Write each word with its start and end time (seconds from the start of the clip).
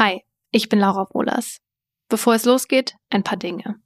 Hi, 0.00 0.24
ich 0.50 0.70
bin 0.70 0.78
Laura 0.78 1.06
Wohlers. 1.12 1.58
Bevor 2.08 2.34
es 2.34 2.46
losgeht, 2.46 2.96
ein 3.10 3.22
paar 3.22 3.36
Dinge. 3.36 3.82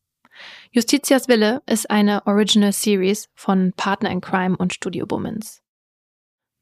Justitias 0.71 1.27
Wille 1.27 1.61
ist 1.67 1.91
eine 1.91 2.25
Original 2.25 2.71
Series 2.71 3.29
von 3.35 3.73
Partner 3.73 4.13
in 4.13 4.21
Crime 4.21 4.57
und 4.57 4.73
Studio 4.73 5.07
Bummens. 5.07 5.61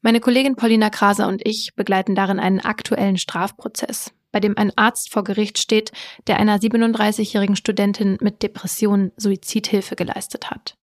Meine 0.01 0.21
Kollegin 0.21 0.55
Paulina 0.55 0.89
Kraser 0.89 1.27
und 1.27 1.45
ich 1.45 1.75
begleiten 1.75 2.15
darin 2.15 2.39
einen 2.39 2.61
aktuellen 2.61 3.19
Strafprozess, 3.19 4.11
bei 4.31 4.39
dem 4.39 4.57
ein 4.57 4.75
Arzt 4.75 5.11
vor 5.11 5.23
Gericht 5.23 5.59
steht, 5.59 5.91
der 6.25 6.37
einer 6.37 6.57
37-jährigen 6.57 7.55
Studentin 7.55 8.17
mit 8.21 8.41
Depression 8.41 9.11
Suizidhilfe 9.17 9.95
geleistet 9.95 10.49
hat. 10.49 10.79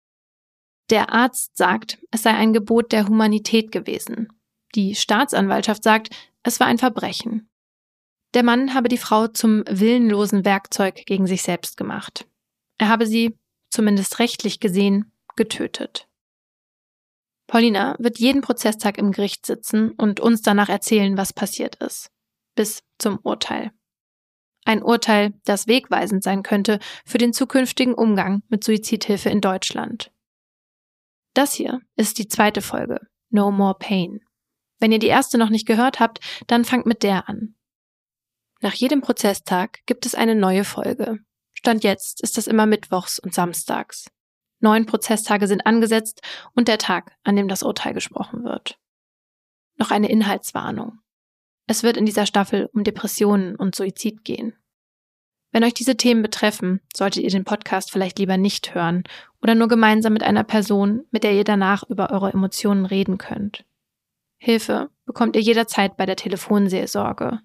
Der 0.88 1.12
Arzt 1.12 1.58
sagt, 1.58 1.98
es 2.10 2.22
sei 2.22 2.30
ein 2.30 2.54
Gebot 2.54 2.92
der 2.92 3.08
Humanität 3.08 3.72
gewesen. 3.72 4.32
Die 4.74 4.94
Staatsanwaltschaft 4.94 5.82
sagt, 5.82 6.16
es 6.42 6.60
war 6.60 6.66
ein 6.66 6.78
Verbrechen. 6.78 7.50
Der 8.34 8.42
Mann 8.42 8.74
habe 8.74 8.88
die 8.88 8.98
Frau 8.98 9.28
zum 9.28 9.62
willenlosen 9.68 10.44
Werkzeug 10.44 11.06
gegen 11.06 11.26
sich 11.26 11.42
selbst 11.42 11.76
gemacht. 11.76 12.26
Er 12.78 12.88
habe 12.88 13.06
sie, 13.06 13.38
zumindest 13.70 14.18
rechtlich 14.18 14.58
gesehen, 14.58 15.12
getötet. 15.36 16.08
Paulina 17.46 17.94
wird 18.00 18.18
jeden 18.18 18.40
Prozesstag 18.42 18.98
im 18.98 19.12
Gericht 19.12 19.46
sitzen 19.46 19.92
und 19.92 20.18
uns 20.18 20.42
danach 20.42 20.68
erzählen, 20.68 21.16
was 21.16 21.32
passiert 21.32 21.76
ist. 21.76 22.10
Bis 22.56 22.82
zum 22.98 23.18
Urteil. 23.22 23.70
Ein 24.64 24.82
Urteil, 24.82 25.34
das 25.44 25.66
wegweisend 25.66 26.24
sein 26.24 26.42
könnte 26.42 26.78
für 27.04 27.18
den 27.18 27.32
zukünftigen 27.32 27.94
Umgang 27.94 28.42
mit 28.48 28.64
Suizidhilfe 28.64 29.28
in 29.28 29.40
Deutschland. 29.40 30.10
Das 31.34 31.52
hier 31.52 31.82
ist 31.96 32.18
die 32.18 32.28
zweite 32.28 32.62
Folge, 32.62 33.00
No 33.30 33.50
More 33.50 33.76
Pain. 33.78 34.20
Wenn 34.80 34.90
ihr 34.90 34.98
die 34.98 35.08
erste 35.08 35.36
noch 35.36 35.50
nicht 35.50 35.66
gehört 35.66 36.00
habt, 36.00 36.20
dann 36.46 36.64
fangt 36.64 36.86
mit 36.86 37.02
der 37.02 37.28
an. 37.28 37.54
Nach 38.64 38.72
jedem 38.72 39.02
Prozesstag 39.02 39.80
gibt 39.84 40.06
es 40.06 40.14
eine 40.14 40.34
neue 40.34 40.64
Folge. 40.64 41.18
Stand 41.52 41.84
jetzt 41.84 42.22
ist 42.22 42.38
das 42.38 42.46
immer 42.46 42.64
mittwochs 42.64 43.18
und 43.18 43.34
samstags. 43.34 44.10
Neun 44.58 44.86
Prozesstage 44.86 45.48
sind 45.48 45.66
angesetzt 45.66 46.22
und 46.54 46.66
der 46.66 46.78
Tag, 46.78 47.14
an 47.24 47.36
dem 47.36 47.46
das 47.46 47.62
Urteil 47.62 47.92
gesprochen 47.92 48.42
wird. 48.42 48.78
Noch 49.76 49.90
eine 49.90 50.08
Inhaltswarnung. 50.08 51.00
Es 51.66 51.82
wird 51.82 51.98
in 51.98 52.06
dieser 52.06 52.24
Staffel 52.24 52.70
um 52.72 52.84
Depressionen 52.84 53.54
und 53.54 53.74
Suizid 53.74 54.24
gehen. 54.24 54.56
Wenn 55.52 55.62
euch 55.62 55.74
diese 55.74 55.98
Themen 55.98 56.22
betreffen, 56.22 56.80
solltet 56.96 57.22
ihr 57.22 57.30
den 57.30 57.44
Podcast 57.44 57.92
vielleicht 57.92 58.18
lieber 58.18 58.38
nicht 58.38 58.74
hören 58.74 59.04
oder 59.42 59.54
nur 59.54 59.68
gemeinsam 59.68 60.14
mit 60.14 60.22
einer 60.22 60.42
Person, 60.42 61.04
mit 61.10 61.22
der 61.22 61.34
ihr 61.34 61.44
danach 61.44 61.82
über 61.90 62.12
eure 62.12 62.32
Emotionen 62.32 62.86
reden 62.86 63.18
könnt. 63.18 63.66
Hilfe 64.38 64.90
bekommt 65.06 65.36
ihr 65.36 65.42
jederzeit 65.42 65.96
bei 65.96 66.06
der 66.06 66.16
Telefonseelsorge. 66.16 67.40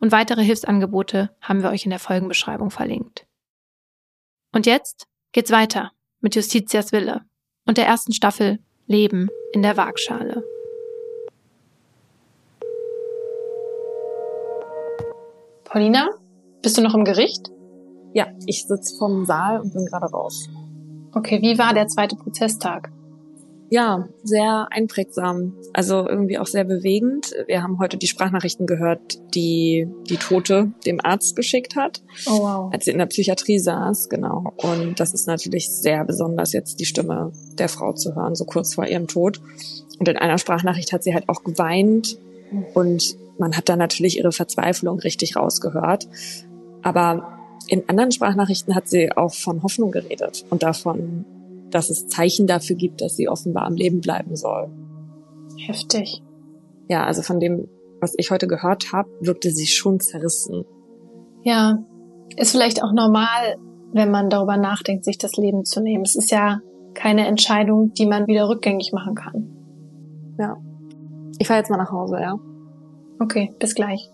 Und 0.00 0.12
weitere 0.12 0.42
Hilfsangebote 0.42 1.30
haben 1.40 1.62
wir 1.62 1.70
euch 1.70 1.84
in 1.84 1.90
der 1.90 1.98
Folgenbeschreibung 1.98 2.70
verlinkt. 2.70 3.26
Und 4.52 4.66
jetzt 4.66 5.06
geht's 5.32 5.50
weiter 5.50 5.92
mit 6.20 6.34
Justitias 6.34 6.92
Wille 6.92 7.22
und 7.66 7.78
der 7.78 7.86
ersten 7.86 8.12
Staffel 8.12 8.58
Leben 8.86 9.28
in 9.52 9.62
der 9.62 9.76
Waagschale. 9.76 10.44
Paulina, 15.64 16.10
bist 16.60 16.76
du 16.76 16.82
noch 16.82 16.94
im 16.94 17.04
Gericht? 17.04 17.48
Ja, 18.12 18.26
ich 18.46 18.66
sitze 18.66 18.94
vom 18.98 19.24
Saal 19.24 19.60
und 19.60 19.72
bin 19.72 19.86
gerade 19.86 20.06
raus. 20.06 20.48
Okay, 21.14 21.40
wie 21.40 21.58
war 21.58 21.72
der 21.72 21.88
zweite 21.88 22.16
Prozesstag? 22.16 22.90
Ja, 23.72 24.06
sehr 24.22 24.68
einprägsam. 24.70 25.54
Also 25.72 26.06
irgendwie 26.06 26.36
auch 26.36 26.46
sehr 26.46 26.64
bewegend. 26.64 27.34
Wir 27.46 27.62
haben 27.62 27.78
heute 27.78 27.96
die 27.96 28.06
Sprachnachrichten 28.06 28.66
gehört, 28.66 29.18
die 29.34 29.88
die 30.10 30.18
Tote 30.18 30.72
dem 30.84 31.00
Arzt 31.02 31.36
geschickt 31.36 31.74
hat, 31.74 32.02
oh, 32.26 32.40
wow. 32.40 32.70
als 32.70 32.84
sie 32.84 32.90
in 32.90 32.98
der 32.98 33.06
Psychiatrie 33.06 33.58
saß, 33.58 34.10
genau. 34.10 34.52
Und 34.58 35.00
das 35.00 35.14
ist 35.14 35.26
natürlich 35.26 35.70
sehr 35.70 36.04
besonders, 36.04 36.52
jetzt 36.52 36.80
die 36.80 36.84
Stimme 36.84 37.32
der 37.56 37.70
Frau 37.70 37.94
zu 37.94 38.14
hören, 38.14 38.34
so 38.34 38.44
kurz 38.44 38.74
vor 38.74 38.86
ihrem 38.86 39.06
Tod. 39.06 39.40
Und 39.98 40.06
in 40.06 40.18
einer 40.18 40.36
Sprachnachricht 40.36 40.92
hat 40.92 41.02
sie 41.02 41.14
halt 41.14 41.30
auch 41.30 41.42
geweint 41.42 42.18
und 42.74 43.16
man 43.38 43.56
hat 43.56 43.70
da 43.70 43.76
natürlich 43.76 44.18
ihre 44.18 44.32
Verzweiflung 44.32 44.98
richtig 44.98 45.34
rausgehört. 45.34 46.08
Aber 46.82 47.38
in 47.68 47.88
anderen 47.88 48.12
Sprachnachrichten 48.12 48.74
hat 48.74 48.86
sie 48.86 49.12
auch 49.12 49.32
von 49.32 49.62
Hoffnung 49.62 49.92
geredet 49.92 50.44
und 50.50 50.62
davon, 50.62 51.24
dass 51.74 51.90
es 51.90 52.06
Zeichen 52.06 52.46
dafür 52.46 52.76
gibt, 52.76 53.00
dass 53.00 53.16
sie 53.16 53.28
offenbar 53.28 53.64
am 53.64 53.74
Leben 53.74 54.00
bleiben 54.00 54.36
soll. 54.36 54.70
Heftig. 55.56 56.22
Ja, 56.88 57.04
also 57.04 57.22
von 57.22 57.40
dem, 57.40 57.68
was 58.00 58.14
ich 58.16 58.30
heute 58.30 58.46
gehört 58.46 58.92
habe, 58.92 59.08
wirkte 59.20 59.50
sie 59.50 59.66
schon 59.66 60.00
zerrissen. 60.00 60.64
Ja, 61.42 61.78
ist 62.36 62.52
vielleicht 62.52 62.82
auch 62.82 62.92
normal, 62.92 63.56
wenn 63.92 64.10
man 64.10 64.30
darüber 64.30 64.56
nachdenkt, 64.56 65.04
sich 65.04 65.18
das 65.18 65.36
Leben 65.36 65.64
zu 65.64 65.80
nehmen. 65.82 66.04
Es 66.04 66.16
ist 66.16 66.30
ja 66.30 66.60
keine 66.94 67.26
Entscheidung, 67.26 67.92
die 67.94 68.06
man 68.06 68.26
wieder 68.26 68.48
rückgängig 68.48 68.92
machen 68.92 69.14
kann. 69.14 69.48
Ja. 70.38 70.56
Ich 71.38 71.46
fahre 71.46 71.60
jetzt 71.60 71.70
mal 71.70 71.76
nach 71.76 71.90
Hause, 71.90 72.18
ja. 72.20 72.38
Okay, 73.18 73.52
bis 73.58 73.74
gleich. 73.74 74.10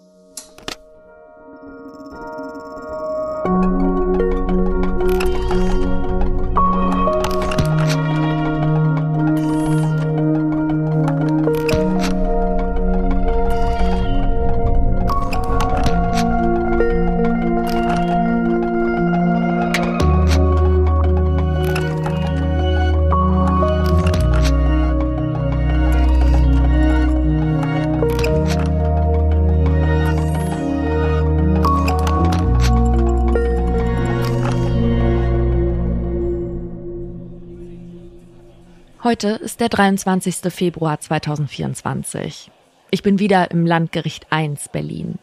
Heute 39.09 39.29
ist 39.29 39.61
der 39.61 39.71
23. 39.71 40.53
Februar 40.53 41.01
2024. 41.01 42.51
Ich 42.91 43.03
bin 43.03 43.19
wieder 43.19 43.51
im 43.51 43.65
Landgericht 43.65 44.27
1 44.29 44.69
Berlin. 44.69 45.19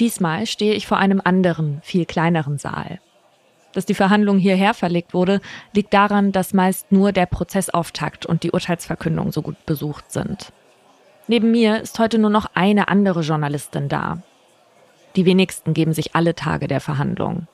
Diesmal 0.00 0.44
stehe 0.46 0.74
ich 0.74 0.88
vor 0.88 0.98
einem 0.98 1.22
anderen, 1.22 1.80
viel 1.84 2.04
kleineren 2.04 2.58
Saal. 2.58 2.98
Dass 3.72 3.86
die 3.86 3.94
Verhandlung 3.94 4.38
hierher 4.38 4.74
verlegt 4.74 5.14
wurde, 5.14 5.40
liegt 5.72 5.94
daran, 5.94 6.32
dass 6.32 6.52
meist 6.52 6.90
nur 6.90 7.12
der 7.12 7.26
Prozessauftakt 7.26 8.26
und 8.26 8.42
die 8.42 8.50
Urteilsverkündung 8.50 9.30
so 9.30 9.40
gut 9.40 9.66
besucht 9.66 10.10
sind. 10.10 10.52
Neben 11.28 11.52
mir 11.52 11.80
ist 11.80 12.00
heute 12.00 12.18
nur 12.18 12.30
noch 12.30 12.46
eine 12.54 12.88
andere 12.88 13.20
Journalistin 13.20 13.88
da. 13.88 14.20
Die 15.14 15.26
wenigsten 15.26 15.74
geben 15.74 15.92
sich 15.92 16.16
alle 16.16 16.34
Tage 16.34 16.66
der 16.66 16.80
Verhandlung. 16.80 17.46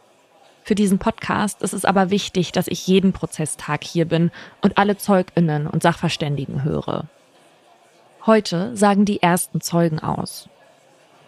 Für 0.64 0.74
diesen 0.76 0.98
Podcast 0.98 1.62
ist 1.62 1.72
es 1.72 1.84
aber 1.84 2.10
wichtig, 2.10 2.52
dass 2.52 2.68
ich 2.68 2.86
jeden 2.86 3.12
Prozesstag 3.12 3.82
hier 3.82 4.04
bin 4.04 4.30
und 4.60 4.78
alle 4.78 4.96
Zeuginnen 4.96 5.66
und 5.66 5.82
Sachverständigen 5.82 6.62
höre. 6.62 7.06
Heute 8.26 8.76
sagen 8.76 9.04
die 9.04 9.20
ersten 9.20 9.60
Zeugen 9.60 9.98
aus. 9.98 10.48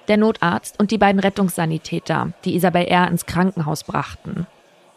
Der 0.07 0.19
Notarzt 0.19 0.79
und 0.79 0.93
die 0.93 0.99
beiden 0.99 1.19
Rettungssanitäter, 1.19 2.33
die 2.45 2.55
Isabel 2.55 2.85
R. 2.85 3.09
ins 3.09 3.27
Krankenhaus 3.27 3.83
brachten. 3.83 4.47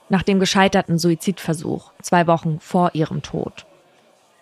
Nach 0.09 0.21
dem 0.21 0.39
gescheiterten 0.39 0.99
Suizidversuch, 0.99 1.91
zwei 2.01 2.27
Wochen 2.27 2.59
vor 2.59 2.91
ihrem 2.93 3.23
Tod. 3.23 3.65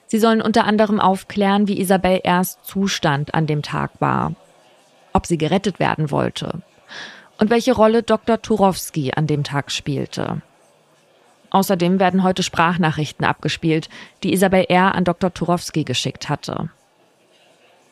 Sie 0.07 0.19
sollen 0.19 0.41
unter 0.41 0.65
anderem 0.65 0.99
aufklären, 0.99 1.67
wie 1.67 1.79
Isabel 1.79 2.19
R.'s 2.23 2.59
Zustand 2.63 3.33
an 3.33 3.47
dem 3.47 3.61
Tag 3.61 3.91
war. 3.99 4.33
Ob 5.13 5.25
sie 5.25 5.37
gerettet 5.37 5.79
werden 5.79 6.11
wollte 6.11 6.61
und 7.37 7.49
welche 7.49 7.73
Rolle 7.73 8.03
Dr. 8.03 8.41
Turowski 8.41 9.11
an 9.15 9.27
dem 9.27 9.43
Tag 9.43 9.71
spielte. 9.71 10.41
Außerdem 11.49 11.99
werden 11.99 12.23
heute 12.23 12.43
Sprachnachrichten 12.43 13.25
abgespielt, 13.25 13.89
die 14.23 14.33
Isabel 14.33 14.65
R. 14.67 14.95
an 14.95 15.03
Dr. 15.03 15.33
Turowski 15.33 15.83
geschickt 15.83 16.27
hatte. 16.27 16.69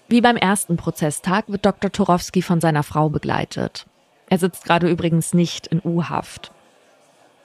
Wie 0.09 0.21
beim 0.21 0.35
ersten 0.35 0.77
Prozesstag 0.77 1.45
wird 1.47 1.65
Dr. 1.65 1.91
Turowski 1.91 2.41
von 2.41 2.59
seiner 2.61 2.83
Frau 2.83 3.09
begleitet. 3.09 3.85
Er 4.29 4.37
sitzt 4.37 4.65
gerade 4.65 4.89
übrigens 4.89 5.33
nicht 5.33 5.67
in 5.67 5.81
U-Haft. 5.83 6.51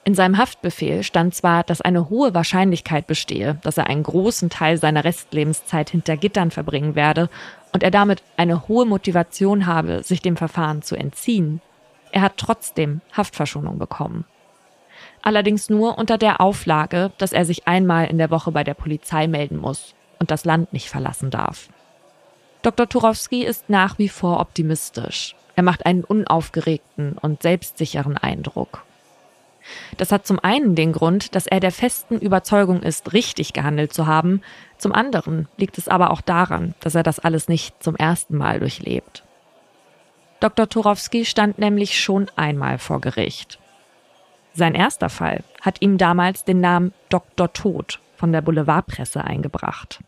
In 0.03 0.15
seinem 0.15 0.37
Haftbefehl 0.37 1.03
stand 1.03 1.35
zwar, 1.35 1.63
dass 1.63 1.81
eine 1.81 2.09
hohe 2.09 2.33
Wahrscheinlichkeit 2.33 3.05
bestehe, 3.05 3.59
dass 3.61 3.77
er 3.77 3.87
einen 3.87 4.03
großen 4.03 4.49
Teil 4.49 4.77
seiner 4.77 5.03
Restlebenszeit 5.03 5.89
hinter 5.89 6.17
Gittern 6.17 6.51
verbringen 6.51 6.95
werde 6.95 7.29
und 7.73 7.83
er 7.83 7.91
damit 7.91 8.23
eine 8.35 8.67
hohe 8.67 8.85
Motivation 8.85 9.67
habe, 9.67 10.03
sich 10.03 10.21
dem 10.21 10.35
Verfahren 10.35 10.81
zu 10.81 10.95
entziehen. 10.95 11.61
Er 12.11 12.21
hat 12.21 12.37
trotzdem 12.37 13.01
Haftverschonung 13.13 13.77
bekommen. 13.77 14.25
Allerdings 15.21 15.69
nur 15.69 15.97
unter 15.97 16.17
der 16.17 16.41
Auflage, 16.41 17.11
dass 17.17 17.33
er 17.33 17.45
sich 17.45 17.67
einmal 17.67 18.07
in 18.07 18.17
der 18.17 18.31
Woche 18.31 18.51
bei 18.51 18.63
der 18.63 18.73
Polizei 18.73 19.27
melden 19.27 19.57
muss 19.57 19.93
und 20.17 20.31
das 20.31 20.45
Land 20.45 20.73
nicht 20.73 20.89
verlassen 20.89 21.29
darf. 21.29 21.69
Dr. 22.61 22.87
Turowski 22.87 23.43
ist 23.43 23.69
nach 23.69 23.97
wie 23.99 24.09
vor 24.09 24.39
optimistisch. 24.39 25.35
Er 25.55 25.63
macht 25.63 25.85
einen 25.85 26.03
unaufgeregten 26.03 27.17
und 27.17 27.41
selbstsicheren 27.41 28.17
Eindruck. 28.17 28.83
Das 29.97 30.11
hat 30.11 30.25
zum 30.25 30.39
einen 30.39 30.75
den 30.75 30.93
Grund, 30.93 31.35
dass 31.35 31.47
er 31.47 31.59
der 31.59 31.71
festen 31.71 32.17
Überzeugung 32.17 32.81
ist, 32.81 33.13
richtig 33.13 33.53
gehandelt 33.53 33.93
zu 33.93 34.07
haben, 34.07 34.41
zum 34.77 34.93
anderen 34.93 35.47
liegt 35.57 35.77
es 35.77 35.87
aber 35.87 36.11
auch 36.11 36.21
daran, 36.21 36.73
dass 36.79 36.95
er 36.95 37.03
das 37.03 37.19
alles 37.19 37.49
nicht 37.49 37.81
zum 37.83 37.95
ersten 37.95 38.37
Mal 38.37 38.59
durchlebt. 38.59 39.23
Dr. 40.39 40.69
Turowski 40.69 41.25
stand 41.25 41.59
nämlich 41.59 41.99
schon 41.99 42.29
einmal 42.35 42.77
vor 42.77 43.01
Gericht. 43.01 43.59
Sein 44.53 44.73
erster 44.73 45.09
Fall 45.09 45.43
hat 45.61 45.81
ihm 45.81 45.97
damals 45.97 46.45
den 46.45 46.61
Namen 46.61 46.93
Dr. 47.09 47.51
Tod 47.51 47.99
von 48.15 48.31
der 48.31 48.41
Boulevardpresse 48.41 49.23
eingebracht. 49.23 50.01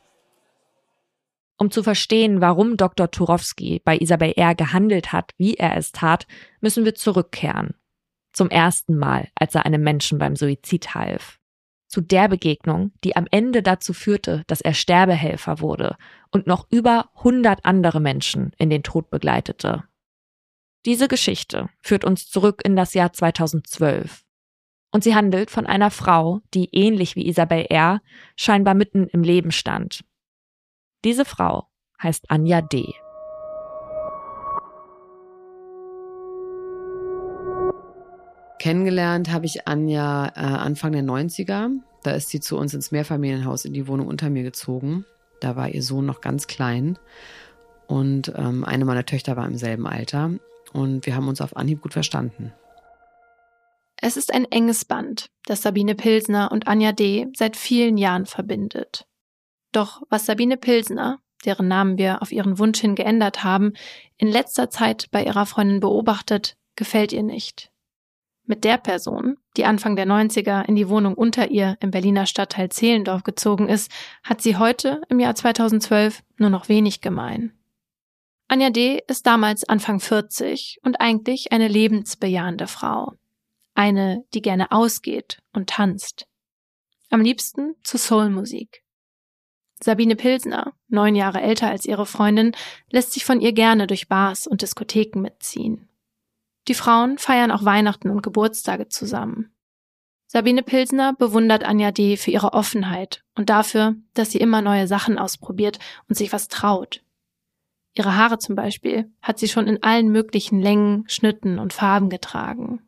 Um 1.58 1.70
zu 1.70 1.84
verstehen, 1.84 2.42
warum 2.42 2.76
Dr. 2.76 3.12
Turowski 3.12 3.82
bei 3.84 3.98
Isabel 3.98 4.34
R. 4.36 4.56
gehandelt 4.56 5.14
hat, 5.14 5.32
wie 5.38 5.56
er 5.56 5.78
es 5.78 5.92
tat, 5.92 6.26
müssen 6.60 6.86
wir 6.86 6.96
zurückkehren. 6.96 7.76
Zum 8.34 8.50
ersten 8.50 8.98
Mal, 8.98 9.28
als 9.36 9.54
er 9.54 9.66
einem 9.66 9.84
Menschen 9.84 10.18
beim 10.18 10.36
Suizid 10.36 10.96
half. 10.96 11.38
Zu 11.88 12.02
der 12.02 12.30
Begegnung, 12.30 12.94
die 13.04 13.18
am 13.18 13.28
Ende 13.30 13.62
dazu 13.62 13.94
führte, 13.94 14.44
dass 14.48 14.62
er 14.62 14.74
Sterbehelfer 14.74 15.60
wurde 15.60 15.98
und 16.32 16.48
noch 16.48 16.66
über 16.72 17.10
100 17.18 17.66
andere 17.66 18.00
Menschen 18.00 18.54
in 18.58 18.70
den 18.70 18.82
Tod 18.82 19.10
begleitete. 19.10 19.84
Diese 20.86 21.08
Geschichte 21.08 21.70
führt 21.84 22.04
uns 22.04 22.28
zurück 22.28 22.62
in 22.64 22.76
das 22.76 22.96
Jahr 22.96 23.14
2012. 23.14 24.24
Und 24.92 25.04
sie 25.04 25.14
handelt 25.14 25.52
von 25.52 25.68
einer 25.68 25.92
Frau, 25.92 26.42
die 26.56 26.70
ähnlich 26.74 27.16
wie 27.16 27.28
Isabel 27.28 27.68
R. 27.70 28.02
scheinbar 28.36 28.74
mitten 28.74 29.08
im 29.08 29.22
Leben 29.22 29.52
stand. 29.52 30.04
Diese 31.04 31.24
Frau 31.24 31.68
heißt 32.02 32.32
Anja 32.32 32.62
D. 32.62 32.94
Kennengelernt 38.58 39.32
habe 39.32 39.46
ich 39.46 39.68
Anja 39.68 40.28
äh, 40.36 40.40
Anfang 40.40 40.92
der 40.94 41.04
90er. 41.04 41.70
Da 42.04 42.12
ist 42.12 42.30
sie 42.30 42.40
zu 42.40 42.58
uns 42.58 42.74
ins 42.74 42.92
Mehrfamilienhaus 42.92 43.66
in 43.66 43.74
die 43.74 43.88
Wohnung 43.88 44.08
unter 44.08 44.32
mir 44.32 44.44
gezogen. 44.44 45.06
Da 45.40 45.56
war 45.56 45.70
ihr 45.70 45.84
Sohn 45.84 46.06
noch 46.08 46.22
ganz 46.22 46.48
klein. 46.48 46.98
Und 47.88 48.34
ähm, 48.36 48.64
eine 48.64 48.86
meiner 48.86 49.06
Töchter 49.06 49.36
war 49.38 49.46
im 49.48 49.58
selben 49.58 49.86
Alter. 49.86 50.32
Und 50.74 51.06
wir 51.06 51.16
haben 51.16 51.28
uns 51.28 51.42
auf 51.42 51.56
Anhieb 51.56 51.82
gut 51.82 51.94
verstanden. 51.94 52.54
Es 53.98 54.18
ist 54.18 54.34
ein 54.34 54.46
enges 54.46 54.84
Band, 54.86 55.28
das 55.46 55.62
Sabine 55.62 55.94
Pilsner 55.94 56.52
und 56.52 56.68
Anja 56.68 56.92
D. 56.92 57.28
seit 57.36 57.56
vielen 57.56 57.98
Jahren 57.98 58.26
verbindet. 58.26 59.06
Doch 59.72 60.02
was 60.10 60.26
Sabine 60.26 60.58
Pilsner, 60.58 61.20
deren 61.46 61.68
Namen 61.68 61.98
wir 61.98 62.22
auf 62.22 62.32
ihren 62.32 62.58
Wunsch 62.58 62.82
hin 62.82 62.96
geändert 62.96 63.44
haben, 63.44 63.74
in 64.18 64.28
letzter 64.28 64.70
Zeit 64.70 65.10
bei 65.12 65.24
ihrer 65.24 65.46
Freundin 65.46 65.80
beobachtet, 65.80 66.58
gefällt 66.76 67.14
ihr 67.14 67.24
nicht. 67.24 67.72
Mit 68.44 68.64
der 68.64 68.78
Person, 68.78 69.38
die 69.56 69.66
Anfang 69.66 69.96
der 69.96 70.08
90er 70.08 70.66
in 70.66 70.76
die 70.76 70.90
Wohnung 70.90 71.14
unter 71.14 71.52
ihr 71.52 71.78
im 71.80 71.92
Berliner 71.92 72.26
Stadtteil 72.26 72.70
Zehlendorf 72.70 73.24
gezogen 73.24 73.70
ist, 73.70 73.92
hat 74.24 74.42
sie 74.42 74.58
heute 74.58 75.02
im 75.10 75.20
Jahr 75.20 75.36
2012 75.36 76.24
nur 76.38 76.50
noch 76.50 76.68
wenig 76.68 77.02
gemein. 77.02 77.54
Anja 78.52 78.70
D. 78.70 79.02
ist 79.08 79.26
damals 79.26 79.64
Anfang 79.64 80.02
40 80.02 80.82
und 80.84 81.00
eigentlich 81.00 81.54
eine 81.54 81.70
lebensbejahende 81.70 82.68
Frau. 82.68 83.14
Eine, 83.76 84.26
die 84.34 84.42
gerne 84.42 84.74
ausgeht 84.74 85.42
und 85.54 85.70
tanzt. 85.70 86.28
Am 87.10 87.22
liebsten 87.22 87.76
zu 87.86 87.98
Soulmusik. 87.98 88.84
Sabine 89.82 90.18
Pilsner, 90.18 90.74
neun 90.90 91.16
Jahre 91.16 91.40
älter 91.40 91.70
als 91.70 91.86
ihre 91.86 92.06
Freundin, 92.06 92.52
lässt 92.90 93.14
sich 93.14 93.24
von 93.24 93.40
ihr 93.40 93.54
gerne 93.54 93.88
durch 93.88 94.10
Bars 94.10 94.48
und 94.48 94.62
Diskotheken 94.62 95.22
mitziehen. 95.22 95.88
Die 96.68 96.74
Frauen 96.74 97.20
feiern 97.20 97.52
auch 97.52 97.64
Weihnachten 97.64 98.10
und 98.10 98.22
Geburtstage 98.22 98.90
zusammen. 98.90 99.56
Sabine 100.28 100.62
Pilsner 100.62 101.14
bewundert 101.14 101.64
Anja 101.64 101.92
D. 101.92 102.18
für 102.18 102.32
ihre 102.32 102.52
Offenheit 102.52 103.24
und 103.34 103.50
dafür, 103.50 103.96
dass 104.14 104.32
sie 104.32 104.40
immer 104.40 104.62
neue 104.62 104.88
Sachen 104.88 105.18
ausprobiert 105.18 105.80
und 106.10 106.16
sich 106.16 106.34
was 106.34 106.50
traut. 106.50 107.02
Ihre 107.94 108.16
Haare 108.16 108.40
zum 108.40 108.56
Beispiel 108.56 109.12
hat 109.22 109.38
sie 109.38 109.48
schon 109.48 109.68
in 109.68 109.84
allen 109.84 110.12
möglichen 110.12 110.62
Längen, 110.62 111.04
Schnitten 111.08 111.60
und 111.60 111.74
Farben 111.74 112.10
getragen. 112.10 112.82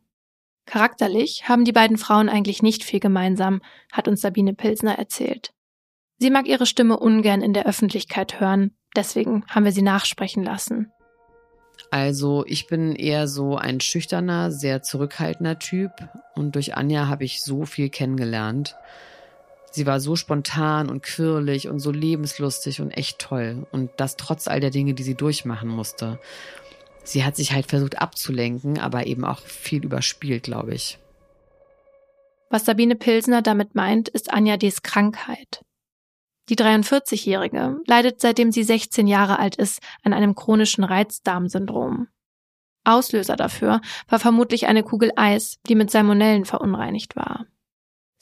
Charakterlich 0.66 1.50
haben 1.50 1.66
die 1.66 1.74
beiden 1.74 1.98
Frauen 1.98 2.30
eigentlich 2.30 2.64
nicht 2.64 2.84
viel 2.84 3.02
gemeinsam, 3.02 3.62
hat 3.92 4.08
uns 4.08 4.22
Sabine 4.22 4.54
Pilsner 4.54 4.98
erzählt. 4.98 5.54
Sie 6.20 6.30
mag 6.30 6.48
ihre 6.48 6.66
Stimme 6.66 6.98
ungern 7.00 7.42
in 7.42 7.54
der 7.54 7.66
Öffentlichkeit 7.66 8.40
hören, 8.40 8.72
deswegen 8.96 9.44
haben 9.50 9.66
wir 9.66 9.74
sie 9.74 9.82
nachsprechen 9.82 10.44
lassen. 10.44 10.92
Also 11.92 12.46
ich 12.48 12.68
bin 12.68 12.96
eher 12.96 13.28
so 13.28 13.58
ein 13.58 13.82
schüchterner, 13.82 14.52
sehr 14.52 14.82
zurückhaltender 14.82 15.60
Typ 15.60 15.92
und 16.34 16.56
durch 16.56 16.76
Anja 16.76 17.08
habe 17.08 17.26
ich 17.26 17.44
so 17.44 17.66
viel 17.66 17.90
kennengelernt. 17.90 18.76
Sie 19.76 19.88
war 19.88 20.00
so 20.00 20.16
spontan 20.16 20.88
und 20.88 21.02
quirlig 21.02 21.68
und 21.68 21.80
so 21.80 21.90
lebenslustig 21.90 22.80
und 22.80 22.92
echt 22.92 23.18
toll 23.18 23.66
und 23.72 23.90
das 23.98 24.18
trotz 24.18 24.48
all 24.48 24.60
der 24.60 24.70
Dinge, 24.70 24.94
die 24.94 25.02
sie 25.02 25.16
durchmachen 25.16 25.68
musste. 25.68 26.20
Sie 27.04 27.26
hat 27.26 27.36
sich 27.36 27.54
halt 27.54 27.66
versucht 27.66 28.00
abzulenken, 28.00 28.78
aber 28.78 29.08
eben 29.08 29.26
auch 29.26 29.40
viel 29.40 29.84
überspielt, 29.84 30.44
glaube 30.44 30.76
ich. 30.76 31.00
Was 32.52 32.66
Sabine 32.66 32.96
Pilsner 32.96 33.42
damit 33.42 33.74
meint, 33.74 34.10
ist 34.10 34.32
Anja 34.32 34.58
Ds 34.58 34.84
Krankheit. 34.84 35.66
Die 36.50 36.56
43-Jährige 36.56 37.78
leidet 37.88 38.22
seitdem 38.22 38.52
sie 38.52 38.64
16 38.64 39.08
Jahre 39.08 39.40
alt 39.40 39.56
ist 39.56 39.82
an 40.04 40.14
einem 40.14 40.36
chronischen 40.36 40.84
Reizdarmsyndrom. 40.84 42.10
Auslöser 42.84 43.38
dafür 43.38 43.82
war 44.08 44.20
vermutlich 44.20 44.68
eine 44.68 44.84
Kugel 44.84 45.12
Eis, 45.16 45.58
die 45.68 45.74
mit 45.74 45.90
Salmonellen 45.90 46.46
verunreinigt 46.46 47.16
war. 47.16 47.48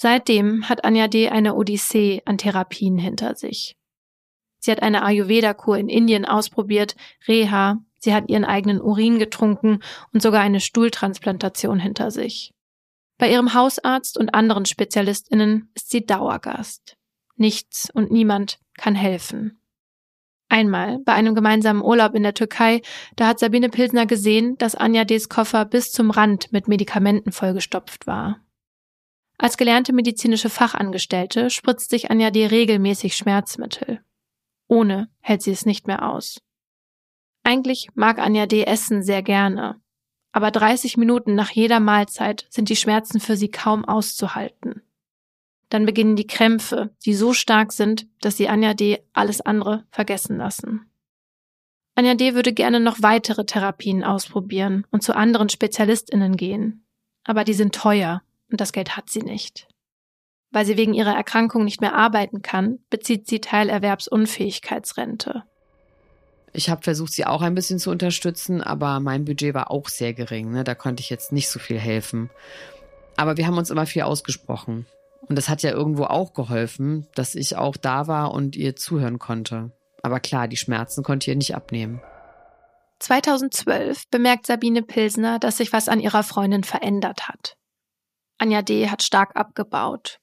Seitdem 0.01 0.67
hat 0.67 0.83
Anja 0.83 1.07
D. 1.07 1.29
eine 1.29 1.53
Odyssee 1.53 2.23
an 2.25 2.39
Therapien 2.39 2.97
hinter 2.97 3.35
sich. 3.35 3.77
Sie 4.57 4.71
hat 4.71 4.81
eine 4.81 5.03
Ayurveda-Kur 5.03 5.77
in 5.77 5.89
Indien 5.89 6.25
ausprobiert, 6.25 6.95
Reha, 7.27 7.77
sie 7.99 8.15
hat 8.15 8.27
ihren 8.27 8.43
eigenen 8.43 8.81
Urin 8.81 9.19
getrunken 9.19 9.77
und 10.11 10.23
sogar 10.23 10.41
eine 10.41 10.59
Stuhltransplantation 10.59 11.79
hinter 11.79 12.09
sich. 12.09 12.51
Bei 13.19 13.31
ihrem 13.31 13.53
Hausarzt 13.53 14.17
und 14.17 14.33
anderen 14.33 14.65
SpezialistInnen 14.65 15.69
ist 15.75 15.91
sie 15.91 16.03
Dauergast. 16.03 16.97
Nichts 17.35 17.91
und 17.93 18.09
niemand 18.09 18.57
kann 18.79 18.95
helfen. 18.95 19.61
Einmal 20.49 20.97
bei 21.05 21.13
einem 21.13 21.35
gemeinsamen 21.35 21.83
Urlaub 21.83 22.15
in 22.15 22.23
der 22.23 22.33
Türkei, 22.33 22.81
da 23.17 23.27
hat 23.27 23.37
Sabine 23.37 23.69
Pilsner 23.69 24.07
gesehen, 24.07 24.57
dass 24.57 24.73
Anja 24.73 25.05
D.s 25.05 25.29
Koffer 25.29 25.65
bis 25.65 25.91
zum 25.91 26.09
Rand 26.09 26.51
mit 26.51 26.67
Medikamenten 26.67 27.31
vollgestopft 27.31 28.07
war. 28.07 28.39
Als 29.41 29.57
gelernte 29.57 29.91
medizinische 29.91 30.51
Fachangestellte 30.51 31.49
spritzt 31.49 31.89
sich 31.89 32.11
Anja 32.11 32.29
D. 32.29 32.45
regelmäßig 32.45 33.15
Schmerzmittel. 33.15 33.99
Ohne 34.67 35.09
hält 35.19 35.41
sie 35.41 35.49
es 35.49 35.65
nicht 35.65 35.87
mehr 35.87 36.07
aus. 36.07 36.43
Eigentlich 37.43 37.89
mag 37.95 38.19
Anja 38.19 38.45
D. 38.45 38.65
Essen 38.65 39.01
sehr 39.01 39.23
gerne, 39.23 39.81
aber 40.31 40.51
30 40.51 40.95
Minuten 40.95 41.33
nach 41.33 41.49
jeder 41.49 41.79
Mahlzeit 41.79 42.45
sind 42.51 42.69
die 42.69 42.75
Schmerzen 42.75 43.19
für 43.19 43.35
sie 43.35 43.49
kaum 43.49 43.83
auszuhalten. 43.83 44.83
Dann 45.69 45.87
beginnen 45.87 46.15
die 46.15 46.27
Krämpfe, 46.27 46.95
die 47.03 47.15
so 47.15 47.33
stark 47.33 47.71
sind, 47.71 48.05
dass 48.19 48.37
sie 48.37 48.47
Anja 48.47 48.75
D. 48.75 49.03
alles 49.11 49.41
andere 49.41 49.85
vergessen 49.89 50.37
lassen. 50.37 50.91
Anja 51.95 52.13
D. 52.13 52.35
würde 52.35 52.53
gerne 52.53 52.79
noch 52.79 53.01
weitere 53.01 53.43
Therapien 53.43 54.03
ausprobieren 54.03 54.85
und 54.91 55.01
zu 55.01 55.15
anderen 55.15 55.49
SpezialistInnen 55.49 56.37
gehen. 56.37 56.85
Aber 57.23 57.43
die 57.43 57.55
sind 57.55 57.73
teuer 57.73 58.21
und 58.51 58.61
das 58.61 58.73
Geld 58.73 58.97
hat 58.97 59.09
sie 59.09 59.21
nicht. 59.21 59.67
Weil 60.51 60.65
sie 60.65 60.77
wegen 60.77 60.93
ihrer 60.93 61.15
Erkrankung 61.15 61.63
nicht 61.63 61.81
mehr 61.81 61.95
arbeiten 61.95 62.41
kann, 62.41 62.79
bezieht 62.89 63.27
sie 63.27 63.39
Teilerwerbsunfähigkeitsrente. 63.39 65.43
Ich 66.53 66.69
habe 66.69 66.81
versucht, 66.81 67.13
sie 67.13 67.25
auch 67.25 67.41
ein 67.41 67.55
bisschen 67.55 67.79
zu 67.79 67.89
unterstützen, 67.89 68.61
aber 68.61 68.99
mein 68.99 69.23
Budget 69.23 69.53
war 69.53 69.71
auch 69.71 69.87
sehr 69.87 70.13
gering. 70.13 70.51
Ne? 70.51 70.65
Da 70.65 70.75
konnte 70.75 71.01
ich 71.01 71.09
jetzt 71.09 71.31
nicht 71.31 71.47
so 71.47 71.59
viel 71.59 71.79
helfen. 71.79 72.29
Aber 73.15 73.37
wir 73.37 73.47
haben 73.47 73.57
uns 73.57 73.69
immer 73.69 73.85
viel 73.85 74.01
ausgesprochen. 74.01 74.85
Und 75.27 75.37
das 75.37 75.47
hat 75.47 75.61
ja 75.61 75.71
irgendwo 75.71 76.05
auch 76.05 76.33
geholfen, 76.33 77.07
dass 77.15 77.35
ich 77.35 77.55
auch 77.55 77.77
da 77.77 78.07
war 78.07 78.33
und 78.33 78.57
ihr 78.57 78.75
zuhören 78.75 79.19
konnte. 79.19 79.71
Aber 80.01 80.19
klar, 80.19 80.47
die 80.47 80.57
Schmerzen 80.57 81.03
konnte 81.03 81.31
ihr 81.31 81.37
nicht 81.37 81.55
abnehmen. 81.55 82.01
2012 82.99 84.09
bemerkt 84.09 84.45
Sabine 84.45 84.81
Pilsner, 84.81 85.39
dass 85.39 85.57
sich 85.57 85.73
was 85.73 85.89
an 85.89 85.99
ihrer 85.99 86.23
Freundin 86.23 86.63
verändert 86.63 87.27
hat. 87.27 87.55
Anja 88.41 88.63
D. 88.63 88.89
hat 88.89 89.03
stark 89.03 89.35
abgebaut. 89.35 90.19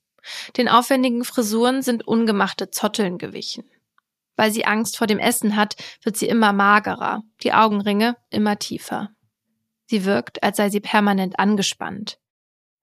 Den 0.57 0.69
aufwendigen 0.69 1.25
Frisuren 1.25 1.83
sind 1.83 2.07
ungemachte 2.07 2.69
Zotteln 2.69 3.17
gewichen. 3.17 3.65
Weil 4.35 4.51
sie 4.53 4.65
Angst 4.65 4.99
vor 4.99 5.07
dem 5.07 5.21
Essen 5.21 5.55
hat, 5.55 5.77
wird 6.03 6.17
sie 6.17 6.27
immer 6.27 6.53
magerer, 6.53 7.23
die 7.45 7.53
Augenringe 7.53 8.17
immer 8.31 8.59
tiefer. 8.59 9.11
Sie 9.87 10.05
wirkt, 10.05 10.43
als 10.43 10.57
sei 10.57 10.69
sie 10.69 10.81
permanent 10.81 11.39
angespannt. 11.39 12.19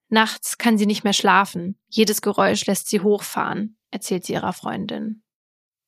Nachts 0.07 0.57
kann 0.57 0.77
sie 0.77 0.85
nicht 0.85 1.03
mehr 1.03 1.13
schlafen. 1.13 1.77
Jedes 1.89 2.21
Geräusch 2.21 2.65
lässt 2.65 2.87
sie 2.87 3.01
hochfahren, 3.01 3.77
erzählt 3.91 4.25
sie 4.25 4.33
ihrer 4.33 4.53
Freundin. 4.53 5.21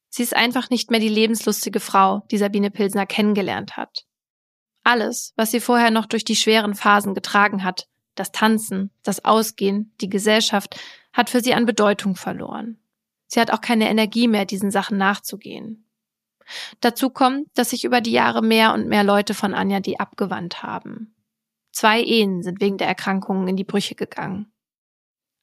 Sie 0.10 0.24
ist 0.24 0.36
einfach 0.36 0.70
nicht 0.70 0.92
mehr 0.92 1.00
die 1.00 1.08
lebenslustige 1.08 1.80
Frau, 1.80 2.22
die 2.32 2.38
Sabine 2.38 2.70
Pilsner 2.70 3.06
kennengelernt 3.06 3.78
hat. 3.78 4.06
Alles, 4.84 5.32
was 5.38 5.52
sie 5.52 5.62
vorher 5.62 5.92
noch 5.92 6.06
durch 6.06 6.26
die 6.26 6.36
schweren 6.36 6.76
Phasen 6.76 7.14
getragen 7.14 7.64
hat, 7.64 7.88
das 8.20 8.32
Tanzen, 8.32 8.92
das 9.04 9.24
Ausgehen, 9.24 9.94
die 10.02 10.10
Gesellschaft, 10.10 10.80
hat 11.14 11.30
für 11.30 11.42
sie 11.42 11.54
an 11.54 11.66
Bedeutung 11.66 12.16
verloren. 12.16 12.80
Sie 13.28 13.40
hat 13.40 13.52
auch 13.52 13.62
keine 13.62 13.90
Energie 13.90 14.28
mehr, 14.28 14.46
diesen 14.46 14.72
Sachen 14.72 14.98
nachzugehen. 14.98 15.86
Dazu 16.80 17.10
kommt, 17.10 17.50
dass 17.56 17.72
sich 17.72 17.84
über 17.84 18.02
die 18.02 18.12
Jahre 18.12 18.42
mehr 18.42 18.74
und 18.74 18.88
mehr 18.88 19.04
Leute 19.04 19.34
von 19.34 19.54
Anja 19.54 19.80
D. 19.80 19.98
abgewandt 19.98 20.64
haben. 20.64 21.14
Zwei 21.72 22.02
Ehen 22.02 22.42
sind 22.42 22.62
wegen 22.62 22.78
der 22.78 22.88
Erkrankungen 22.88 23.48
in 23.48 23.58
die 23.58 23.66
Brüche 23.66 23.96
gegangen. 23.96 24.52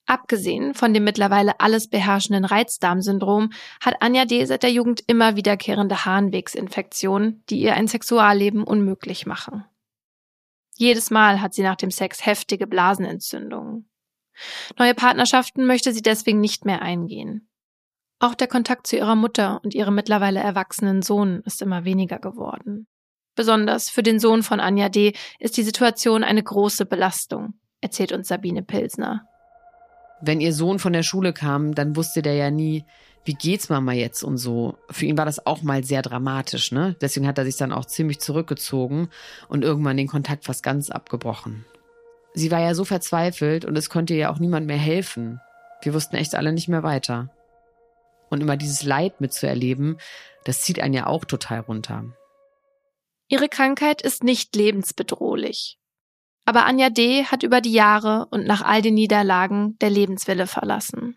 Abgesehen 0.06 0.74
von 0.74 0.92
dem 0.92 1.04
mittlerweile 1.04 1.60
alles 1.60 1.88
beherrschenden 1.88 2.44
Reizdarmsyndrom 2.44 3.50
hat 3.80 3.96
Anja 4.00 4.24
D. 4.26 4.44
seit 4.44 4.62
der 4.62 4.72
Jugend 4.72 5.02
immer 5.06 5.36
wiederkehrende 5.36 6.04
Harnwegsinfektionen, 6.04 7.42
die 7.48 7.60
ihr 7.60 7.74
ein 7.74 7.88
Sexualleben 7.88 8.64
unmöglich 8.64 9.26
machen. 9.26 9.64
Jedes 10.76 11.10
Mal 11.10 11.40
hat 11.40 11.54
sie 11.54 11.62
nach 11.62 11.76
dem 11.76 11.90
Sex 11.90 12.26
heftige 12.26 12.66
Blasenentzündungen. 12.66 13.88
Neue 14.78 14.94
Partnerschaften 14.94 15.66
möchte 15.66 15.92
sie 15.92 16.02
deswegen 16.02 16.40
nicht 16.40 16.64
mehr 16.64 16.82
eingehen. 16.82 17.48
Auch 18.18 18.34
der 18.34 18.48
Kontakt 18.48 18.86
zu 18.86 18.96
ihrer 18.96 19.16
Mutter 19.16 19.60
und 19.62 19.74
ihrem 19.74 19.94
mittlerweile 19.94 20.40
erwachsenen 20.40 21.02
Sohn 21.02 21.42
ist 21.44 21.62
immer 21.62 21.84
weniger 21.84 22.18
geworden. 22.18 22.86
Besonders 23.36 23.90
für 23.90 24.02
den 24.02 24.20
Sohn 24.20 24.42
von 24.42 24.60
Anja 24.60 24.88
D. 24.88 25.14
ist 25.38 25.56
die 25.56 25.62
Situation 25.62 26.22
eine 26.24 26.42
große 26.42 26.86
Belastung, 26.86 27.54
erzählt 27.80 28.12
uns 28.12 28.28
Sabine 28.28 28.62
Pilsner. 28.62 29.26
Wenn 30.20 30.40
ihr 30.40 30.52
Sohn 30.52 30.78
von 30.78 30.92
der 30.92 31.02
Schule 31.02 31.32
kam, 31.32 31.74
dann 31.74 31.96
wusste 31.96 32.22
der 32.22 32.34
ja 32.34 32.50
nie, 32.50 32.84
wie 33.24 33.34
geht's 33.34 33.68
Mama 33.68 33.92
jetzt 33.92 34.22
und 34.22 34.36
so. 34.36 34.76
Für 34.90 35.06
ihn 35.06 35.16
war 35.16 35.24
das 35.24 35.46
auch 35.46 35.62
mal 35.62 35.82
sehr 35.82 36.02
dramatisch, 36.02 36.72
ne? 36.72 36.94
Deswegen 37.00 37.26
hat 37.26 37.38
er 37.38 37.44
sich 37.44 37.56
dann 37.56 37.72
auch 37.72 37.86
ziemlich 37.86 38.20
zurückgezogen 38.20 39.08
und 39.48 39.64
irgendwann 39.64 39.96
den 39.96 40.08
Kontakt 40.08 40.44
fast 40.44 40.62
ganz 40.62 40.90
abgebrochen. 40.90 41.64
Sie 42.34 42.50
war 42.50 42.60
ja 42.60 42.74
so 42.74 42.84
verzweifelt 42.84 43.64
und 43.64 43.76
es 43.76 43.88
konnte 43.88 44.14
ihr 44.14 44.30
auch 44.30 44.38
niemand 44.38 44.66
mehr 44.66 44.76
helfen. 44.76 45.40
Wir 45.82 45.94
wussten 45.94 46.16
echt 46.16 46.34
alle 46.34 46.52
nicht 46.52 46.68
mehr 46.68 46.82
weiter. 46.82 47.30
Und 48.28 48.40
immer 48.40 48.56
dieses 48.56 48.82
Leid 48.82 49.20
mitzuerleben, 49.20 49.98
das 50.44 50.60
zieht 50.62 50.80
einen 50.80 50.94
ja 50.94 51.06
auch 51.06 51.24
total 51.24 51.60
runter. 51.60 52.04
Ihre 53.28 53.48
Krankheit 53.48 54.02
ist 54.02 54.22
nicht 54.22 54.54
lebensbedrohlich. 54.54 55.78
Aber 56.44 56.66
Anja 56.66 56.90
D. 56.90 57.24
hat 57.24 57.42
über 57.42 57.60
die 57.60 57.72
Jahre 57.72 58.26
und 58.30 58.46
nach 58.46 58.62
all 58.62 58.82
den 58.82 58.94
Niederlagen 58.94 59.78
der 59.78 59.88
Lebenswille 59.88 60.46
verlassen. 60.46 61.16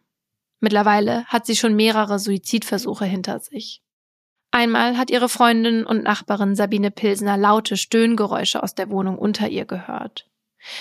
Mittlerweile 0.60 1.26
hat 1.26 1.46
sie 1.46 1.56
schon 1.56 1.76
mehrere 1.76 2.20
Suizidversuche 2.20 3.06
hinter 3.06 3.40
sich. 3.40 3.84
Einmal 4.52 4.98
hat 4.98 5.12
ihre 5.12 5.30
Freundin 5.30 5.86
und 5.86 6.04
Nachbarin 6.04 6.56
Sabine 6.56 6.90
Pilsner 6.90 7.38
laute 7.38 7.78
Stöhngeräusche 7.78 8.64
aus 8.64 8.74
der 8.74 8.90
Wohnung 8.90 9.18
unter 9.18 9.50
ihr 9.50 9.66
gehört. 9.66 10.30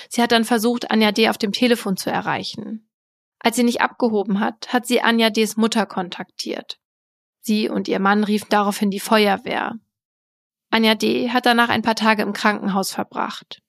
Sie 0.08 0.22
hat 0.22 0.32
dann 0.32 0.44
versucht, 0.44 0.90
Anja 0.90 1.12
D. 1.12 1.28
auf 1.28 1.38
dem 1.38 1.52
Telefon 1.52 1.96
zu 1.96 2.10
erreichen. 2.10 2.88
Als 3.38 3.56
sie 3.56 3.64
nicht 3.64 3.80
abgehoben 3.80 4.40
hat, 4.40 4.72
hat 4.72 4.86
sie 4.86 5.02
Anja 5.02 5.30
D.s 5.30 5.56
Mutter 5.56 5.86
kontaktiert. 5.86 6.78
Sie 7.40 7.68
und 7.68 7.86
ihr 7.86 8.00
Mann 8.00 8.24
riefen 8.24 8.48
daraufhin 8.50 8.90
die 8.90 9.00
Feuerwehr. 9.00 9.78
Anja 10.70 10.94
D. 10.94 11.30
hat 11.30 11.46
danach 11.46 11.68
ein 11.68 11.82
paar 11.82 11.94
Tage 11.94 12.22
im 12.22 12.32
Krankenhaus 12.32 12.90
verbracht. 12.90 13.62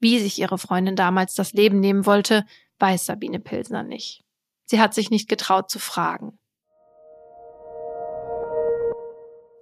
Wie 0.00 0.18
sich 0.18 0.38
ihre 0.38 0.58
Freundin 0.58 0.96
damals 0.96 1.34
das 1.34 1.52
Leben 1.52 1.80
nehmen 1.80 2.06
wollte, 2.06 2.44
weiß 2.78 3.06
Sabine 3.06 3.40
Pilsner 3.40 3.82
nicht. 3.82 4.24
Sie 4.70 4.80
hat 4.80 4.92
sich 4.92 5.10
nicht 5.10 5.28
getraut 5.28 5.70
zu 5.70 5.78
fragen. 5.78 6.38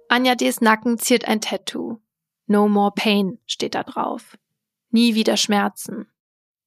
Anja 0.09 0.35
D.s 0.35 0.59
Nacken 0.61 0.97
ziert 0.97 1.25
ein 1.25 1.39
Tattoo. 1.41 1.99
No 2.45 2.67
more 2.67 2.91
pain 2.93 3.39
steht 3.45 3.75
da 3.75 3.83
drauf. 3.83 4.37
Nie 4.89 5.15
wieder 5.15 5.37
Schmerzen. 5.37 6.07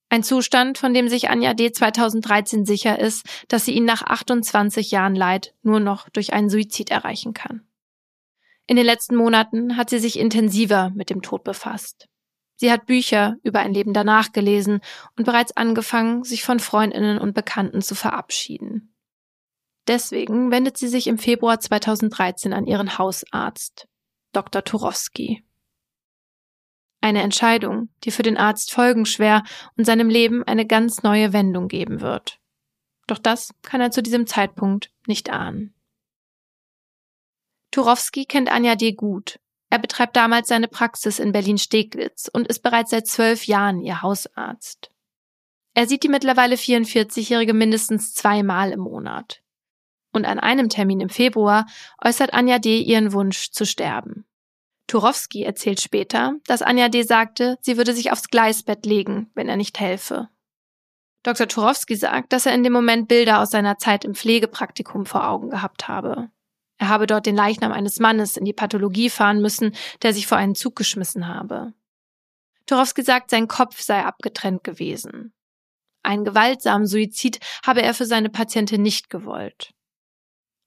Ein 0.08 0.22
Zustand, 0.22 0.78
von 0.78 0.92
dem 0.92 1.08
sich 1.08 1.30
Anja 1.30 1.54
D. 1.54 1.70
2013 1.70 2.66
sicher 2.66 2.98
ist, 2.98 3.24
dass 3.48 3.64
sie 3.64 3.72
ihn 3.72 3.84
nach 3.84 4.02
28 4.02 4.90
Jahren 4.90 5.14
Leid 5.14 5.54
nur 5.62 5.80
noch 5.80 6.08
durch 6.08 6.32
einen 6.32 6.50
Suizid 6.50 6.90
erreichen 6.90 7.32
kann. 7.32 7.66
In 8.66 8.76
den 8.76 8.86
letzten 8.86 9.16
Monaten 9.16 9.76
hat 9.76 9.90
sie 9.90 9.98
sich 9.98 10.18
intensiver 10.18 10.90
mit 10.94 11.10
dem 11.10 11.22
Tod 11.22 11.44
befasst. 11.44 12.09
Sie 12.60 12.70
hat 12.70 12.84
Bücher 12.84 13.38
über 13.42 13.60
ein 13.60 13.72
Leben 13.72 13.94
danach 13.94 14.32
gelesen 14.32 14.82
und 15.16 15.24
bereits 15.24 15.56
angefangen, 15.56 16.24
sich 16.24 16.44
von 16.44 16.60
Freundinnen 16.60 17.18
und 17.18 17.32
Bekannten 17.32 17.80
zu 17.80 17.94
verabschieden. 17.94 18.94
Deswegen 19.88 20.50
wendet 20.50 20.76
sie 20.76 20.88
sich 20.88 21.06
im 21.06 21.16
Februar 21.16 21.58
2013 21.58 22.52
an 22.52 22.66
ihren 22.66 22.98
Hausarzt, 22.98 23.88
Dr. 24.32 24.62
Turowski. 24.62 25.42
Eine 27.00 27.22
Entscheidung, 27.22 27.88
die 28.04 28.10
für 28.10 28.22
den 28.22 28.36
Arzt 28.36 28.74
folgenschwer 28.74 29.42
und 29.78 29.86
seinem 29.86 30.10
Leben 30.10 30.44
eine 30.44 30.66
ganz 30.66 31.02
neue 31.02 31.32
Wendung 31.32 31.66
geben 31.66 32.02
wird. 32.02 32.40
Doch 33.06 33.16
das 33.16 33.54
kann 33.62 33.80
er 33.80 33.90
zu 33.90 34.02
diesem 34.02 34.26
Zeitpunkt 34.26 34.92
nicht 35.06 35.30
ahnen. 35.30 35.72
Turowski 37.70 38.26
kennt 38.26 38.52
Anja 38.52 38.74
D. 38.74 38.92
gut 38.92 39.40
er 39.70 39.78
betreibt 39.78 40.16
damals 40.16 40.48
seine 40.48 40.66
Praxis 40.68 41.20
in 41.20 41.30
Berlin-Steglitz 41.30 42.28
und 42.32 42.48
ist 42.48 42.62
bereits 42.62 42.90
seit 42.90 43.06
zwölf 43.06 43.46
Jahren 43.46 43.80
ihr 43.80 44.02
Hausarzt. 44.02 44.90
Er 45.74 45.86
sieht 45.86 46.02
die 46.02 46.08
mittlerweile 46.08 46.56
44-Jährige 46.56 47.54
mindestens 47.54 48.12
zweimal 48.12 48.72
im 48.72 48.80
Monat. 48.80 49.42
Und 50.12 50.24
an 50.24 50.40
einem 50.40 50.68
Termin 50.68 51.00
im 51.00 51.08
Februar 51.08 51.66
äußert 52.04 52.34
Anja 52.34 52.58
D. 52.58 52.80
ihren 52.80 53.12
Wunsch 53.12 53.52
zu 53.52 53.64
sterben. 53.64 54.26
Turowski 54.88 55.44
erzählt 55.44 55.80
später, 55.80 56.34
dass 56.46 56.62
Anja 56.62 56.88
D. 56.88 57.02
sagte, 57.02 57.56
sie 57.60 57.76
würde 57.76 57.94
sich 57.94 58.10
aufs 58.10 58.28
Gleisbett 58.28 58.84
legen, 58.84 59.30
wenn 59.34 59.48
er 59.48 59.56
nicht 59.56 59.78
helfe. 59.78 60.28
Dr. 61.22 61.46
Turowski 61.46 61.94
sagt, 61.94 62.32
dass 62.32 62.46
er 62.46 62.54
in 62.54 62.64
dem 62.64 62.72
Moment 62.72 63.06
Bilder 63.06 63.40
aus 63.40 63.50
seiner 63.50 63.78
Zeit 63.78 64.04
im 64.04 64.16
Pflegepraktikum 64.16 65.06
vor 65.06 65.28
Augen 65.28 65.50
gehabt 65.50 65.86
habe. 65.86 66.30
Er 66.80 66.88
habe 66.88 67.06
dort 67.06 67.26
den 67.26 67.36
Leichnam 67.36 67.72
eines 67.72 68.00
Mannes 68.00 68.38
in 68.38 68.46
die 68.46 68.54
Pathologie 68.54 69.10
fahren 69.10 69.42
müssen, 69.42 69.76
der 70.00 70.14
sich 70.14 70.26
vor 70.26 70.38
einen 70.38 70.54
Zug 70.54 70.76
geschmissen 70.76 71.28
habe. 71.28 71.74
Turowski 72.64 73.02
sagt, 73.02 73.28
sein 73.28 73.48
Kopf 73.48 73.82
sei 73.82 74.02
abgetrennt 74.02 74.64
gewesen. 74.64 75.34
Einen 76.02 76.24
gewaltsamen 76.24 76.86
Suizid 76.86 77.38
habe 77.66 77.82
er 77.82 77.92
für 77.92 78.06
seine 78.06 78.30
Patientin 78.30 78.80
nicht 78.80 79.10
gewollt. 79.10 79.74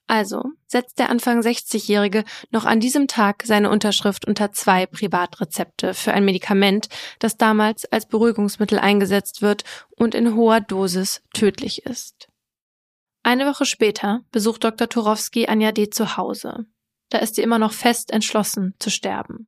Also 0.06 0.44
setzt 0.68 1.00
der 1.00 1.10
Anfang 1.10 1.40
60-Jährige 1.40 2.26
noch 2.52 2.66
an 2.66 2.80
diesem 2.80 3.08
Tag 3.08 3.42
seine 3.44 3.72
Unterschrift 3.72 4.28
unter 4.28 4.52
zwei 4.52 4.86
Privatrezepte 4.86 5.96
für 5.96 6.14
ein 6.14 6.26
Medikament, 6.26 6.90
das 7.18 7.38
damals 7.38 7.86
als 7.86 8.08
Beruhigungsmittel 8.08 8.78
eingesetzt 8.78 9.42
wird 9.42 9.64
und 9.98 10.14
in 10.14 10.36
hoher 10.36 10.62
Dosis 10.62 11.24
tödlich 11.34 11.88
ist. 11.88 12.28
Eine 13.26 13.46
Woche 13.46 13.66
später 13.66 14.22
besucht 14.32 14.66
Dr. 14.66 14.90
Turowski 14.90 15.48
Anja 15.48 15.72
D. 15.72 15.90
zu 15.90 16.18
Hause. 16.18 16.66
Da 17.10 17.20
ist 17.20 17.36
sie 17.36 17.42
immer 17.42 17.58
noch 17.58 17.72
fest 17.72 18.12
entschlossen 18.12 18.76
zu 18.80 18.90
sterben. 18.90 19.48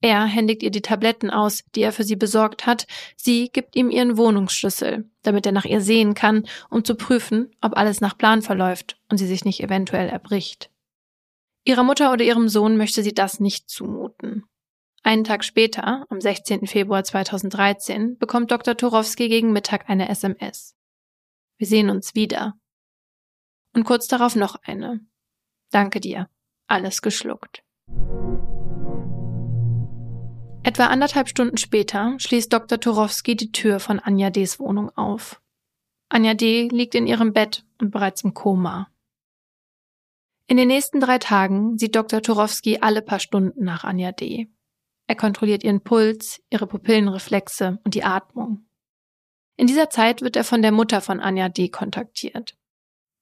Er 0.00 0.24
händigt 0.26 0.62
ihr 0.62 0.70
die 0.70 0.82
Tabletten 0.82 1.30
aus, 1.30 1.64
die 1.74 1.80
er 1.80 1.90
für 1.90 2.04
sie 2.04 2.14
besorgt 2.14 2.66
hat. 2.66 2.86
Sie 3.16 3.48
gibt 3.48 3.74
ihm 3.74 3.90
ihren 3.90 4.16
Wohnungsschlüssel, 4.16 5.10
damit 5.22 5.44
er 5.44 5.52
nach 5.52 5.64
ihr 5.64 5.80
sehen 5.80 6.14
kann, 6.14 6.46
um 6.70 6.84
zu 6.84 6.94
prüfen, 6.94 7.50
ob 7.60 7.76
alles 7.76 8.00
nach 8.00 8.16
Plan 8.16 8.42
verläuft 8.42 8.96
und 9.10 9.18
sie 9.18 9.26
sich 9.26 9.44
nicht 9.44 9.60
eventuell 9.60 10.08
erbricht. 10.08 10.70
Ihrer 11.64 11.82
Mutter 11.82 12.12
oder 12.12 12.24
ihrem 12.24 12.48
Sohn 12.48 12.76
möchte 12.76 13.02
sie 13.02 13.14
das 13.14 13.40
nicht 13.40 13.68
zumuten. 13.68 14.44
Einen 15.02 15.24
Tag 15.24 15.42
später, 15.42 16.06
am 16.10 16.20
16. 16.20 16.68
Februar 16.68 17.02
2013, 17.02 18.18
bekommt 18.18 18.52
Dr. 18.52 18.76
Turowski 18.76 19.28
gegen 19.28 19.52
Mittag 19.52 19.88
eine 19.88 20.08
SMS. 20.08 20.76
Wir 21.58 21.66
sehen 21.66 21.90
uns 21.90 22.14
wieder 22.14 22.54
und 23.76 23.84
kurz 23.84 24.08
darauf 24.08 24.34
noch 24.34 24.56
eine. 24.64 25.00
Danke 25.70 26.00
dir. 26.00 26.28
Alles 26.66 27.02
geschluckt. 27.02 27.62
Etwa 30.64 30.86
anderthalb 30.86 31.28
Stunden 31.28 31.58
später 31.58 32.16
schließt 32.18 32.52
Dr. 32.52 32.80
Turowski 32.80 33.36
die 33.36 33.52
Tür 33.52 33.78
von 33.78 34.00
Anja 34.00 34.30
D.s 34.30 34.58
Wohnung 34.58 34.90
auf. 34.96 35.40
Anja 36.08 36.34
D. 36.34 36.68
liegt 36.72 36.94
in 36.94 37.06
ihrem 37.06 37.32
Bett 37.32 37.64
und 37.80 37.90
bereits 37.90 38.24
im 38.24 38.34
Koma. 38.34 38.88
In 40.48 40.56
den 40.56 40.68
nächsten 40.68 40.98
drei 40.98 41.18
Tagen 41.18 41.76
sieht 41.76 41.94
Dr. 41.94 42.22
Turowski 42.22 42.78
alle 42.80 43.02
paar 43.02 43.20
Stunden 43.20 43.62
nach 43.62 43.84
Anja 43.84 44.12
D. 44.12 44.48
Er 45.06 45.16
kontrolliert 45.16 45.62
ihren 45.62 45.82
Puls, 45.82 46.42
ihre 46.50 46.66
Pupillenreflexe 46.66 47.78
und 47.84 47.94
die 47.94 48.04
Atmung. 48.04 48.66
In 49.56 49.66
dieser 49.66 49.90
Zeit 49.90 50.22
wird 50.22 50.36
er 50.36 50.44
von 50.44 50.62
der 50.62 50.72
Mutter 50.72 51.00
von 51.00 51.20
Anja 51.20 51.48
D. 51.48 51.68
kontaktiert. 51.68 52.56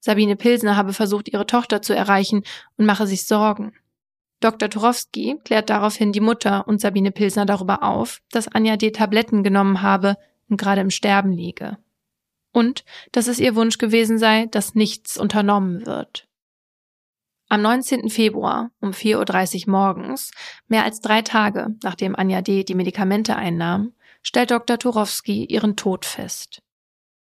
Sabine 0.05 0.35
Pilsner 0.35 0.77
habe 0.77 0.93
versucht, 0.93 1.33
ihre 1.33 1.47
Tochter 1.47 1.81
zu 1.81 1.95
erreichen 1.95 2.43
und 2.77 2.85
mache 2.85 3.07
sich 3.07 3.25
Sorgen. 3.25 3.73
Dr. 4.39 4.69
Turowski 4.69 5.39
klärt 5.43 5.71
daraufhin 5.71 6.11
die 6.11 6.19
Mutter 6.19 6.67
und 6.67 6.79
Sabine 6.79 7.11
Pilsner 7.11 7.47
darüber 7.47 7.81
auf, 7.81 8.21
dass 8.29 8.47
Anja 8.47 8.77
D. 8.77 8.91
Tabletten 8.91 9.41
genommen 9.41 9.81
habe 9.81 10.15
und 10.47 10.57
gerade 10.57 10.81
im 10.81 10.91
Sterben 10.91 11.31
liege. 11.31 11.79
Und 12.51 12.85
dass 13.13 13.25
es 13.25 13.39
ihr 13.39 13.55
Wunsch 13.55 13.79
gewesen 13.79 14.19
sei, 14.19 14.45
dass 14.45 14.75
nichts 14.75 15.17
unternommen 15.17 15.87
wird. 15.87 16.27
Am 17.49 17.63
19. 17.63 18.11
Februar 18.11 18.69
um 18.81 18.91
4.30 18.91 19.65
Uhr 19.65 19.71
morgens, 19.71 20.29
mehr 20.67 20.83
als 20.83 21.01
drei 21.01 21.23
Tage 21.23 21.69
nachdem 21.81 22.15
Anja 22.15 22.43
D. 22.43 22.63
die 22.63 22.75
Medikamente 22.75 23.35
einnahm, 23.35 23.93
stellt 24.21 24.51
Dr. 24.51 24.77
Turowski 24.77 25.45
ihren 25.45 25.75
Tod 25.75 26.05
fest. 26.05 26.61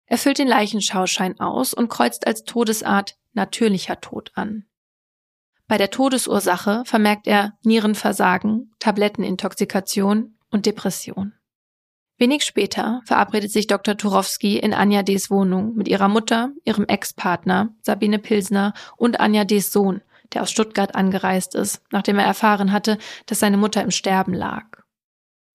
Er 0.07 0.17
füllt 0.17 0.37
den 0.37 0.47
Leichenschauschein 0.47 1.39
aus 1.39 1.73
und 1.73 1.89
kreuzt 1.89 2.27
als 2.27 2.43
Todesart 2.43 3.17
natürlicher 3.33 3.99
Tod 4.01 4.31
an. 4.35 4.65
Bei 5.67 5.77
der 5.77 5.89
Todesursache 5.89 6.83
vermerkt 6.85 7.27
er 7.27 7.57
Nierenversagen, 7.63 8.71
Tablettenintoxikation 8.79 10.37
und 10.51 10.65
Depression. 10.65 11.33
Wenig 12.17 12.43
später 12.43 13.01
verabredet 13.05 13.51
sich 13.51 13.67
Dr. 13.67 13.97
Turowski 13.97 14.57
in 14.57 14.73
Anja 14.73 15.03
D.s 15.03 15.29
Wohnung 15.29 15.75
mit 15.75 15.87
ihrer 15.87 16.07
Mutter, 16.07 16.51
ihrem 16.63 16.85
Ex-Partner 16.85 17.75
Sabine 17.81 18.19
Pilsner 18.19 18.73
und 18.95 19.19
Anja 19.19 19.43
D.s 19.43 19.71
Sohn, 19.71 20.01
der 20.33 20.43
aus 20.43 20.51
Stuttgart 20.51 20.95
angereist 20.95 21.55
ist, 21.55 21.81
nachdem 21.91 22.19
er 22.19 22.25
erfahren 22.25 22.71
hatte, 22.71 22.97
dass 23.25 23.39
seine 23.39 23.57
Mutter 23.57 23.81
im 23.81 23.91
Sterben 23.91 24.33
lag. 24.33 24.63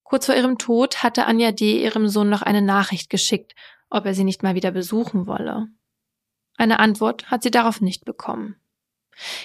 Kurz 0.02 0.26
vor 0.26 0.34
ihrem 0.34 0.58
Tod 0.58 1.02
hatte 1.02 1.26
Anja 1.26 1.52
D. 1.52 1.82
ihrem 1.82 2.08
Sohn 2.08 2.28
noch 2.28 2.42
eine 2.42 2.62
Nachricht 2.62 3.10
geschickt, 3.10 3.54
ob 3.90 4.06
er 4.06 4.14
sie 4.14 4.24
nicht 4.24 4.42
mal 4.42 4.54
wieder 4.54 4.70
besuchen 4.70 5.26
wolle. 5.26 5.68
Eine 6.56 6.78
Antwort 6.78 7.30
hat 7.30 7.42
sie 7.42 7.50
darauf 7.50 7.80
nicht 7.80 8.04
bekommen. 8.04 8.56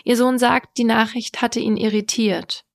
Ihr 0.03 0.15
Sohn 0.15 0.39
sagt, 0.39 0.77
die 0.77 0.83
Nachricht 0.83 1.41
hatte 1.41 1.59
ihn 1.59 1.77
irritiert. 1.77 2.65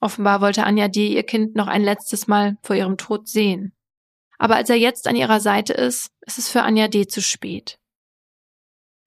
Offenbar 0.00 0.40
wollte 0.40 0.64
Anja 0.64 0.88
D. 0.88 1.08
ihr 1.08 1.24
Kind 1.24 1.56
noch 1.56 1.66
ein 1.66 1.82
letztes 1.82 2.28
Mal 2.28 2.56
vor 2.62 2.76
ihrem 2.76 2.96
Tod 2.96 3.28
sehen. 3.28 3.72
Aber 4.38 4.56
als 4.56 4.70
er 4.70 4.76
jetzt 4.76 5.08
an 5.08 5.16
ihrer 5.16 5.40
Seite 5.40 5.72
ist, 5.72 6.12
ist 6.20 6.38
es 6.38 6.48
für 6.48 6.62
Anja 6.62 6.88
D. 6.88 7.06
zu 7.06 7.20
spät. 7.20 7.78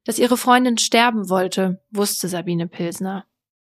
Dass 0.03 0.19
ihre 0.19 0.37
Freundin 0.37 0.77
sterben 0.77 1.29
wollte, 1.29 1.81
wusste 1.91 2.27
Sabine 2.27 2.67
Pilsner. 2.67 3.25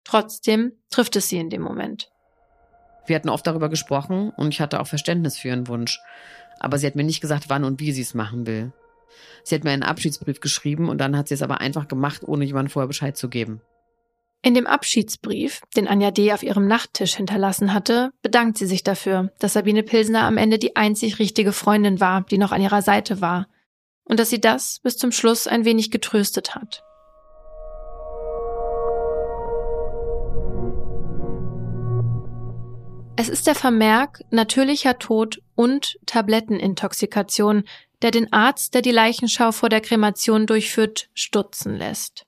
Trotzdem 0.05 0.73
trifft 0.91 1.17
es 1.17 1.29
sie 1.29 1.39
in 1.39 1.51
dem 1.51 1.63
Moment. 1.63 2.11
Wir 3.07 3.17
hatten 3.17 3.29
oft 3.29 3.47
darüber 3.47 3.69
gesprochen 3.69 4.31
und 4.31 4.49
ich 4.49 4.61
hatte 4.61 4.81
auch 4.81 4.87
Verständnis 4.87 5.39
für 5.39 5.49
ihren 5.49 5.69
Wunsch. 5.69 6.01
Aber 6.61 6.79
sie 6.79 6.87
hat 6.87 6.97
mir 6.97 7.05
nicht 7.05 7.21
gesagt, 7.21 7.45
wann 7.49 7.65
und 7.65 7.81
wie 7.81 7.93
sie 7.93 8.03
es 8.03 8.15
machen 8.15 8.47
will. 8.47 8.73
Sie 9.43 9.55
hat 9.55 9.65
mir 9.65 9.71
einen 9.71 9.83
Abschiedsbrief 9.83 10.41
geschrieben 10.41 10.89
und 10.89 10.99
dann 10.99 11.17
hat 11.17 11.29
sie 11.29 11.35
es 11.35 11.43
aber 11.43 11.61
einfach 11.61 11.89
gemacht, 11.89 12.23
ohne 12.25 12.45
jemand 12.45 12.73
vorher 12.73 12.89
Bescheid 12.89 13.17
zu 13.17 13.29
geben. 13.29 13.61
In 14.43 14.53
dem 14.53 14.67
Abschiedsbrief, 14.67 15.63
den 15.75 15.89
Anja 15.89 16.11
D. 16.11 16.33
auf 16.33 16.43
ihrem 16.43 16.67
Nachttisch 16.67 17.17
hinterlassen 17.17 17.73
hatte, 17.73 18.11
bedankt 18.21 18.59
sie 18.59 18.67
sich 18.67 18.83
dafür, 18.83 19.33
dass 19.39 19.55
Sabine 19.55 19.83
Pilsner 19.83 20.25
am 20.25 20.37
Ende 20.37 20.59
die 20.59 20.77
einzig 20.77 21.19
richtige 21.19 21.53
Freundin 21.53 21.99
war, 21.99 22.27
die 22.31 22.37
noch 22.37 22.53
an 22.53 22.61
ihrer 22.61 22.83
Seite 22.83 23.23
war, 23.23 23.47
und 24.05 24.21
dass 24.21 24.29
sie 24.29 24.41
das 24.41 24.81
bis 24.83 24.99
zum 24.99 25.13
Schluss 25.13 25.47
ein 25.47 25.65
wenig 25.65 25.91
getröstet 25.91 26.55
hat. 26.55 26.83
Es 33.17 33.29
ist 33.29 33.47
der 33.47 33.55
Vermerk 33.55 34.25
natürlicher 34.31 34.99
Tod 34.99 35.41
und 35.55 35.99
Tablettenintoxikation, 36.05 37.63
der 38.03 38.11
den 38.11 38.33
Arzt, 38.33 38.75
der 38.75 38.83
die 38.83 38.91
Leichenschau 38.91 39.53
vor 39.53 39.69
der 39.69 39.81
Kremation 39.81 40.47
durchführt, 40.47 41.11
stutzen 41.15 41.77
lässt. 41.77 42.27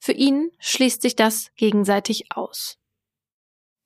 Für 0.00 0.12
ihn 0.12 0.50
schließt 0.58 1.02
sich 1.02 1.14
das 1.14 1.52
gegenseitig 1.54 2.32
aus. 2.34 2.78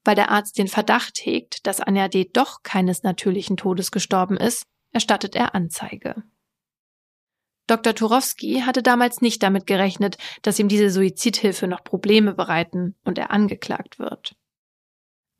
Weil 0.05 0.15
der 0.15 0.31
Arzt 0.31 0.57
den 0.57 0.69
Verdacht 0.69 1.19
hegt, 1.23 1.67
dass 1.67 1.81
Anja 1.81 2.09
D. 2.09 2.31
doch 2.33 2.63
keines 2.63 3.03
natürlichen 3.03 3.59
Todes 3.59 3.91
gestorben 3.91 4.39
ist, 4.39 4.63
erstattet 4.93 5.37
er 5.37 5.55
Anzeige. 5.55 6.23
Dr. 7.67 7.95
Turowski 7.95 8.63
hatte 8.65 8.83
damals 8.83 9.21
nicht 9.21 9.43
damit 9.43 9.67
gerechnet, 9.67 10.17
dass 10.41 10.59
ihm 10.59 10.69
diese 10.69 10.89
Suizidhilfe 10.89 11.67
noch 11.67 11.85
Probleme 11.85 12.33
bereiten 12.33 12.95
und 13.05 13.19
er 13.19 13.31
angeklagt 13.33 13.99
wird. 13.99 14.35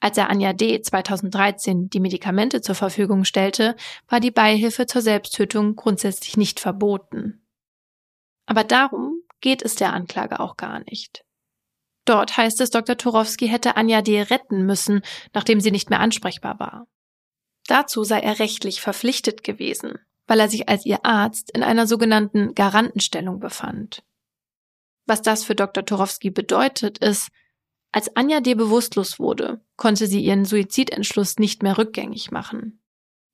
Als 0.07 0.17
er 0.19 0.31
Anja 0.31 0.53
D. 0.53 0.81
2013 0.81 1.91
die 1.91 1.99
Medikamente 1.99 2.61
zur 2.61 2.77
Verfügung 2.77 3.25
stellte, 3.25 3.75
war 4.07 4.21
die 4.21 4.31
Beihilfe 4.31 4.87
zur 4.87 5.03
Selbsttötung 5.03 5.75
grundsätzlich 5.75 6.37
nicht 6.37 6.61
verboten. 6.61 7.45
Aber 8.47 8.63
darum 8.63 9.23
geht 9.41 9.63
es 9.63 9.75
der 9.75 9.93
Anklage 9.93 10.39
auch 10.39 10.57
gar 10.57 10.79
nicht. 10.89 11.25
Dort 12.05 12.37
heißt 12.37 12.61
es, 12.61 12.71
Dr. 12.71 12.97
Turowski 12.97 13.49
hätte 13.49 13.77
Anja 13.77 14.01
D. 14.01 14.23
retten 14.23 14.65
müssen, 14.65 15.03
nachdem 15.35 15.61
sie 15.61 15.73
nicht 15.73 15.91
mehr 15.91 15.99
ansprechbar 15.99 16.61
war. 16.61 16.87
Dazu 17.67 18.05
sei 18.05 18.21
er 18.21 18.39
rechtlich 18.39 18.81
verpflichtet 18.81 19.43
gewesen, 19.43 19.99
weil 20.29 20.39
er 20.39 20.49
sich 20.49 20.69
als 20.69 20.87
ihr 20.87 21.05
Arzt 21.05 21.51
in 21.51 21.65
einer 21.65 21.89
sogenannten 21.89 22.55
Garantenstellung 22.55 23.41
befand. 23.41 24.05
Was 25.05 25.21
das 25.21 25.43
für 25.43 25.57
Dr. 25.57 25.85
Turowski 25.85 26.31
bedeutet, 26.31 26.99
ist, 26.99 27.33
als 27.97 28.15
Anja 28.15 28.41
D. 28.41 28.53
bewusstlos 28.53 29.19
wurde, 29.19 29.65
konnte 29.79 30.07
sie 30.07 30.21
ihren 30.21 30.45
Suizidentschluss 30.45 31.39
nicht 31.39 31.63
mehr 31.63 31.79
rückgängig 31.79 32.31
machen. 32.31 32.83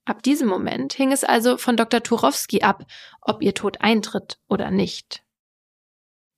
Ab 0.05 0.23
diesem 0.23 0.47
Moment 0.47 0.93
hing 0.93 1.11
es 1.11 1.25
also 1.25 1.59
von 1.59 1.77
Dr. 1.77 2.01
Turowski 2.01 2.63
ab, 2.63 2.85
ob 3.21 3.43
ihr 3.43 3.55
Tod 3.55 3.81
eintritt 3.81 4.39
oder 4.49 4.71
nicht. 4.71 5.25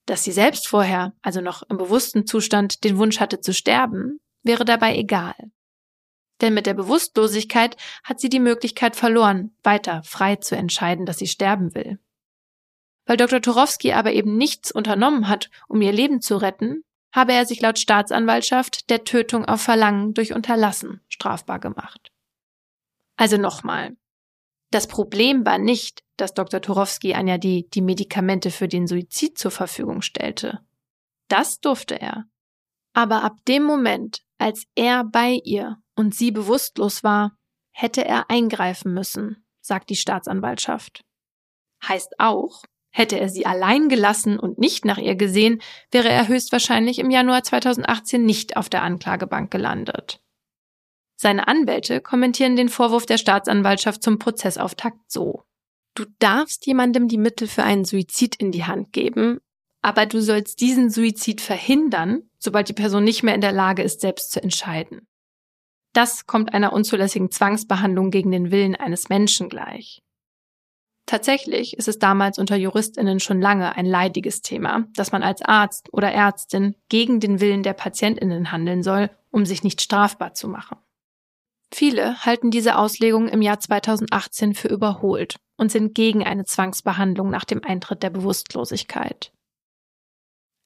Dass 0.06 0.24
sie 0.24 0.32
selbst 0.32 0.68
vorher, 0.68 1.12
also 1.20 1.42
noch 1.42 1.64
im 1.68 1.76
bewussten 1.76 2.26
Zustand, 2.26 2.82
den 2.84 2.96
Wunsch 2.96 3.20
hatte 3.20 3.42
zu 3.42 3.52
sterben, 3.52 4.20
wäre 4.42 4.64
dabei 4.64 4.96
egal. 4.96 5.34
Denn 6.40 6.54
mit 6.54 6.64
der 6.64 6.72
Bewusstlosigkeit 6.72 7.76
hat 8.04 8.20
sie 8.20 8.30
die 8.30 8.40
Möglichkeit 8.40 8.96
verloren, 8.96 9.54
weiter 9.62 10.02
frei 10.02 10.36
zu 10.36 10.56
entscheiden, 10.56 11.04
dass 11.04 11.18
sie 11.18 11.26
sterben 11.26 11.74
will. 11.74 11.98
Weil 13.04 13.18
Dr. 13.18 13.42
Turowski 13.42 13.92
aber 13.92 14.14
eben 14.14 14.38
nichts 14.38 14.72
unternommen 14.72 15.28
hat, 15.28 15.50
um 15.68 15.82
ihr 15.82 15.92
Leben 15.92 16.22
zu 16.22 16.38
retten, 16.38 16.84
habe 17.14 17.32
er 17.32 17.46
sich 17.46 17.60
laut 17.60 17.78
Staatsanwaltschaft 17.78 18.90
der 18.90 19.04
Tötung 19.04 19.44
auf 19.44 19.62
Verlangen 19.62 20.14
durch 20.14 20.32
Unterlassen 20.34 21.00
strafbar 21.08 21.60
gemacht. 21.60 22.10
Also 23.16 23.36
nochmal. 23.36 23.96
Das 24.72 24.88
Problem 24.88 25.46
war 25.46 25.58
nicht, 25.58 26.02
dass 26.16 26.34
Dr. 26.34 26.60
Turowski 26.60 27.14
Anja 27.14 27.38
die, 27.38 27.70
die 27.70 27.82
Medikamente 27.82 28.50
für 28.50 28.66
den 28.66 28.88
Suizid 28.88 29.38
zur 29.38 29.52
Verfügung 29.52 30.02
stellte. 30.02 30.60
Das 31.28 31.60
durfte 31.60 32.00
er. 32.00 32.24
Aber 32.92 33.22
ab 33.22 33.36
dem 33.46 33.62
Moment, 33.62 34.22
als 34.38 34.64
er 34.74 35.04
bei 35.04 35.38
ihr 35.44 35.76
und 35.94 36.16
sie 36.16 36.32
bewusstlos 36.32 37.04
war, 37.04 37.36
hätte 37.70 38.04
er 38.04 38.28
eingreifen 38.28 38.92
müssen, 38.92 39.44
sagt 39.60 39.90
die 39.90 39.96
Staatsanwaltschaft. 39.96 41.04
Heißt 41.86 42.14
auch, 42.18 42.64
hätte 42.96 43.18
er 43.18 43.28
sie 43.28 43.44
allein 43.44 43.88
gelassen 43.88 44.38
und 44.38 44.58
nicht 44.58 44.84
nach 44.84 44.98
ihr 44.98 45.16
gesehen, 45.16 45.60
wäre 45.90 46.08
er 46.08 46.28
höchstwahrscheinlich 46.28 47.00
im 47.00 47.10
Januar 47.10 47.42
2018 47.42 48.24
nicht 48.24 48.56
auf 48.56 48.68
der 48.68 48.82
Anklagebank 48.82 49.50
gelandet. 49.50 50.20
Seine 51.16 51.48
Anwälte 51.48 52.00
kommentieren 52.00 52.54
den 52.54 52.68
Vorwurf 52.68 53.04
der 53.04 53.18
Staatsanwaltschaft 53.18 54.00
zum 54.00 54.20
Prozessauftakt 54.20 55.10
so. 55.10 55.42
Du 55.94 56.04
darfst 56.20 56.66
jemandem 56.66 57.08
die 57.08 57.18
Mittel 57.18 57.48
für 57.48 57.64
einen 57.64 57.84
Suizid 57.84 58.36
in 58.36 58.52
die 58.52 58.64
Hand 58.64 58.92
geben, 58.92 59.40
aber 59.82 60.06
du 60.06 60.22
sollst 60.22 60.60
diesen 60.60 60.88
Suizid 60.88 61.40
verhindern, 61.40 62.30
sobald 62.38 62.68
die 62.68 62.74
Person 62.74 63.02
nicht 63.02 63.24
mehr 63.24 63.34
in 63.34 63.40
der 63.40 63.52
Lage 63.52 63.82
ist, 63.82 64.02
selbst 64.02 64.30
zu 64.30 64.40
entscheiden. 64.40 65.08
Das 65.94 66.26
kommt 66.26 66.54
einer 66.54 66.72
unzulässigen 66.72 67.32
Zwangsbehandlung 67.32 68.12
gegen 68.12 68.30
den 68.30 68.52
Willen 68.52 68.76
eines 68.76 69.08
Menschen 69.08 69.48
gleich. 69.48 70.03
Tatsächlich 71.06 71.76
ist 71.76 71.86
es 71.86 71.98
damals 71.98 72.38
unter 72.38 72.56
Juristinnen 72.56 73.20
schon 73.20 73.40
lange 73.40 73.76
ein 73.76 73.84
leidiges 73.84 74.40
Thema, 74.40 74.86
dass 74.94 75.12
man 75.12 75.22
als 75.22 75.42
Arzt 75.42 75.92
oder 75.92 76.10
Ärztin 76.10 76.76
gegen 76.88 77.20
den 77.20 77.40
Willen 77.40 77.62
der 77.62 77.74
Patientinnen 77.74 78.50
handeln 78.52 78.82
soll, 78.82 79.10
um 79.30 79.44
sich 79.44 79.62
nicht 79.62 79.82
strafbar 79.82 80.32
zu 80.32 80.48
machen. 80.48 80.78
Viele 81.72 82.24
halten 82.24 82.50
diese 82.50 82.78
Auslegung 82.78 83.28
im 83.28 83.42
Jahr 83.42 83.60
2018 83.60 84.54
für 84.54 84.68
überholt 84.68 85.36
und 85.56 85.70
sind 85.72 85.94
gegen 85.94 86.24
eine 86.24 86.44
Zwangsbehandlung 86.44 87.30
nach 87.30 87.44
dem 87.44 87.62
Eintritt 87.64 88.02
der 88.02 88.10
Bewusstlosigkeit. 88.10 89.32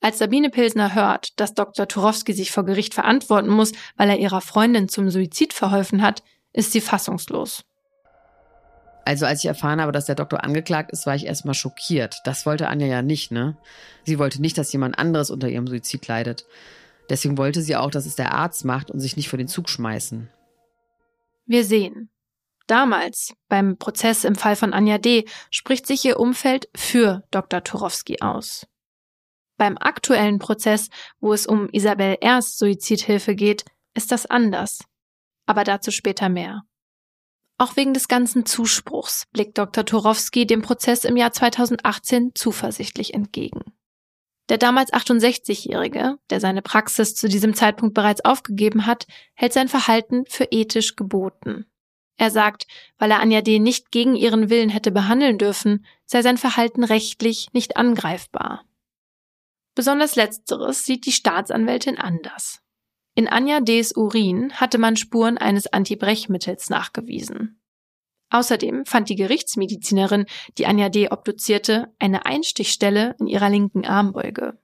Als 0.01 0.19
Sabine 0.19 0.51
Pilsner 0.51 0.95
hört, 0.95 1.41
dass 1.41 1.55
Dr. 1.55 1.89
Turowski 1.89 2.33
sich 2.33 2.53
vor 2.53 2.65
Gericht 2.65 2.95
verantworten 2.95 3.49
muss, 3.49 3.73
weil 3.97 4.11
er 4.11 4.19
ihrer 4.19 4.41
Freundin 4.41 4.89
zum 4.89 5.11
Suizid 5.11 5.53
verholfen 5.53 6.03
hat, 6.03 6.23
ist 6.53 6.73
sie 6.73 6.81
fassungslos. 6.81 7.65
Also 9.09 9.25
als 9.25 9.39
ich 9.39 9.47
erfahren 9.47 9.81
habe, 9.81 9.91
dass 9.91 10.05
der 10.05 10.17
Doktor 10.17 10.45
angeklagt 10.45 10.93
ist, 10.93 11.07
war 11.07 11.15
ich 11.15 11.25
erstmal 11.25 11.55
schockiert. 11.55 12.21
Das 12.25 12.45
wollte 12.45 12.69
Anja 12.69 12.87
ja 12.87 13.01
nicht, 13.01 13.33
ne? 13.33 13.57
Sie 14.05 14.19
wollte 14.19 14.39
nicht, 14.39 14.59
dass 14.59 14.71
jemand 14.71 14.99
anderes 14.99 15.31
unter 15.31 15.49
ihrem 15.49 15.67
Suizid 15.67 16.07
leidet. 16.09 16.45
Deswegen 17.09 17.39
wollte 17.39 17.63
sie 17.63 17.75
auch, 17.75 17.91
dass 17.91 18.05
es 18.05 18.17
der 18.17 18.35
Arzt 18.35 18.67
macht 18.67 18.91
und 18.91 19.01
sich 19.01 19.17
nicht 19.17 19.31
vor 19.31 19.39
den 19.39 19.49
Zug 19.49 19.71
schmeißen. 19.71 20.29
Wir 21.47 21.65
sehen, 21.65 22.11
Damals, 22.67 23.33
beim 23.49 23.79
Prozess 23.79 24.25
im 24.25 24.35
Fall 24.35 24.57
von 24.57 24.75
Anja 24.75 24.99
D., 24.99 25.25
spricht 25.51 25.87
sich 25.87 26.05
ihr 26.05 26.21
Umfeld 26.21 26.69
für 26.77 27.23
Dr. 27.31 27.65
Turowski 27.65 28.21
aus. 28.21 28.67
Beim 29.57 29.79
aktuellen 29.79 30.39
Prozess, 30.39 30.91
wo 31.19 31.33
es 31.33 31.47
um 31.47 31.71
Isabel 31.71 32.19
R.'s 32.21 32.59
Suizidhilfe 32.59 33.35
geht, 33.35 33.65
ist 33.95 34.13
das 34.13 34.27
anders. 34.27 34.81
Aber 35.47 35.65
dazu 35.65 35.91
später 35.93 36.29
mehr. 36.29 36.65
Auch 37.59 37.75
wegen 37.75 37.93
des 37.93 38.07
ganzen 38.07 38.47
Zuspruchs 38.47 39.27
blickt 39.33 39.59
Dr. 39.59 39.85
Turowski 39.85 40.47
dem 40.47 40.63
Prozess 40.63 41.05
im 41.05 41.17
Jahr 41.17 41.33
2018 41.33 42.33
zuversichtlich 42.35 43.15
entgegen. 43.15 43.73
Der 44.49 44.59
damals 44.59 44.93
68-Jährige, 44.93 46.19
der 46.31 46.41
seine 46.41 46.63
Praxis 46.63 47.15
zu 47.15 47.29
diesem 47.29 47.55
Zeitpunkt 47.55 47.95
bereits 47.95 48.25
aufgegeben 48.25 48.87
hat, 48.87 49.07
hält 49.35 49.53
sein 49.53 49.69
Verhalten 49.69 50.25
für 50.27 50.45
ethisch 50.51 50.97
geboten. 50.97 51.67
Er 52.17 52.31
sagt, 52.31 52.67
weil 52.97 53.11
er 53.11 53.21
Anja 53.21 53.43
D. 53.43 53.59
nicht 53.59 53.91
gegen 53.91 54.17
ihren 54.17 54.51
Willen 54.51 54.71
hätte 54.71 54.91
behandeln 54.91 55.39
dürfen, 55.39 55.85
sei 56.07 56.23
sein 56.23 56.39
Verhalten 56.39 56.83
rechtlich 56.83 57.49
nicht 57.53 57.77
angreifbar. 57.77 58.65
Besonders 59.75 60.17
letzteres 60.17 60.85
sieht 60.85 61.07
die 61.07 61.13
Staatsanwältin 61.13 61.99
anders. 61.99 62.61
In 63.19 63.27
Anja 63.27 63.59
D.s 63.59 63.97
Urin 63.97 64.53
hatte 64.53 64.79
man 64.79 64.95
Spuren 64.95 65.39
eines 65.39 65.67
Antibrechmittels 65.67 66.71
nachgewiesen. 66.71 67.61
Außerdem 68.31 68.87
fand 68.87 69.09
die 69.09 69.17
Gerichtsmedizinerin, 69.17 70.27
die 70.57 70.67
Anja 70.67 70.89
D. 70.89 71.11
obduzierte, 71.11 71.93
eine 71.99 72.27
Einstichstelle 72.27 73.17
in 73.19 73.27
ihrer 73.27 73.51
linken 73.51 73.85
Armbeuge. 73.85 74.57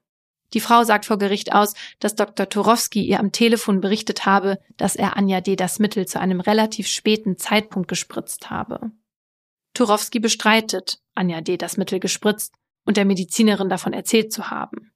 Die 0.52 0.60
Frau 0.60 0.84
sagt 0.84 1.04
vor 1.04 1.18
Gericht 1.18 1.52
aus, 1.52 1.74
dass 1.98 2.14
Dr. 2.14 2.48
Turowski 2.48 3.02
ihr 3.02 3.18
am 3.18 3.32
Telefon 3.32 3.80
berichtet 3.80 4.24
habe, 4.24 4.60
dass 4.76 4.94
er 4.94 5.16
Anja 5.16 5.40
D. 5.40 5.56
das 5.56 5.80
Mittel 5.80 6.06
zu 6.06 6.20
einem 6.20 6.38
relativ 6.38 6.86
späten 6.86 7.36
Zeitpunkt 7.36 7.88
gespritzt 7.88 8.50
habe. 8.50 8.92
Turowski 9.72 10.20
bestreitet, 10.20 11.00
Anja 11.16 11.40
D. 11.40 11.56
das 11.56 11.76
Mittel 11.76 11.98
gespritzt 11.98 12.54
und 12.84 12.96
der 12.96 13.04
Medizinerin 13.04 13.68
davon 13.68 13.92
erzählt 13.92 14.32
zu 14.32 14.48
haben. 14.52 14.93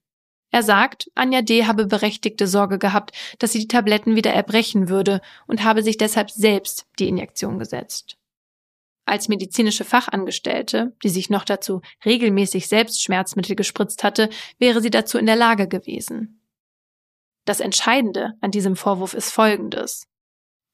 Er 0.50 0.62
sagt, 0.62 1.10
Anja 1.14 1.42
D. 1.42 1.66
habe 1.66 1.86
berechtigte 1.86 2.46
Sorge 2.46 2.78
gehabt, 2.78 3.12
dass 3.38 3.52
sie 3.52 3.58
die 3.58 3.68
Tabletten 3.68 4.16
wieder 4.16 4.32
erbrechen 4.32 4.88
würde 4.88 5.20
und 5.46 5.62
habe 5.62 5.82
sich 5.82 5.98
deshalb 5.98 6.30
selbst 6.30 6.86
die 6.98 7.08
Injektion 7.08 7.58
gesetzt. 7.58 8.16
Als 9.04 9.28
medizinische 9.28 9.84
Fachangestellte, 9.84 10.94
die 11.02 11.08
sich 11.08 11.30
noch 11.30 11.44
dazu 11.44 11.80
regelmäßig 12.04 12.68
selbst 12.68 13.02
Schmerzmittel 13.02 13.56
gespritzt 13.56 14.04
hatte, 14.04 14.28
wäre 14.58 14.82
sie 14.82 14.90
dazu 14.90 15.18
in 15.18 15.26
der 15.26 15.36
Lage 15.36 15.68
gewesen. 15.68 16.42
Das 17.46 17.60
Entscheidende 17.60 18.34
an 18.42 18.50
diesem 18.50 18.76
Vorwurf 18.76 19.14
ist 19.14 19.30
Folgendes. 19.30 20.07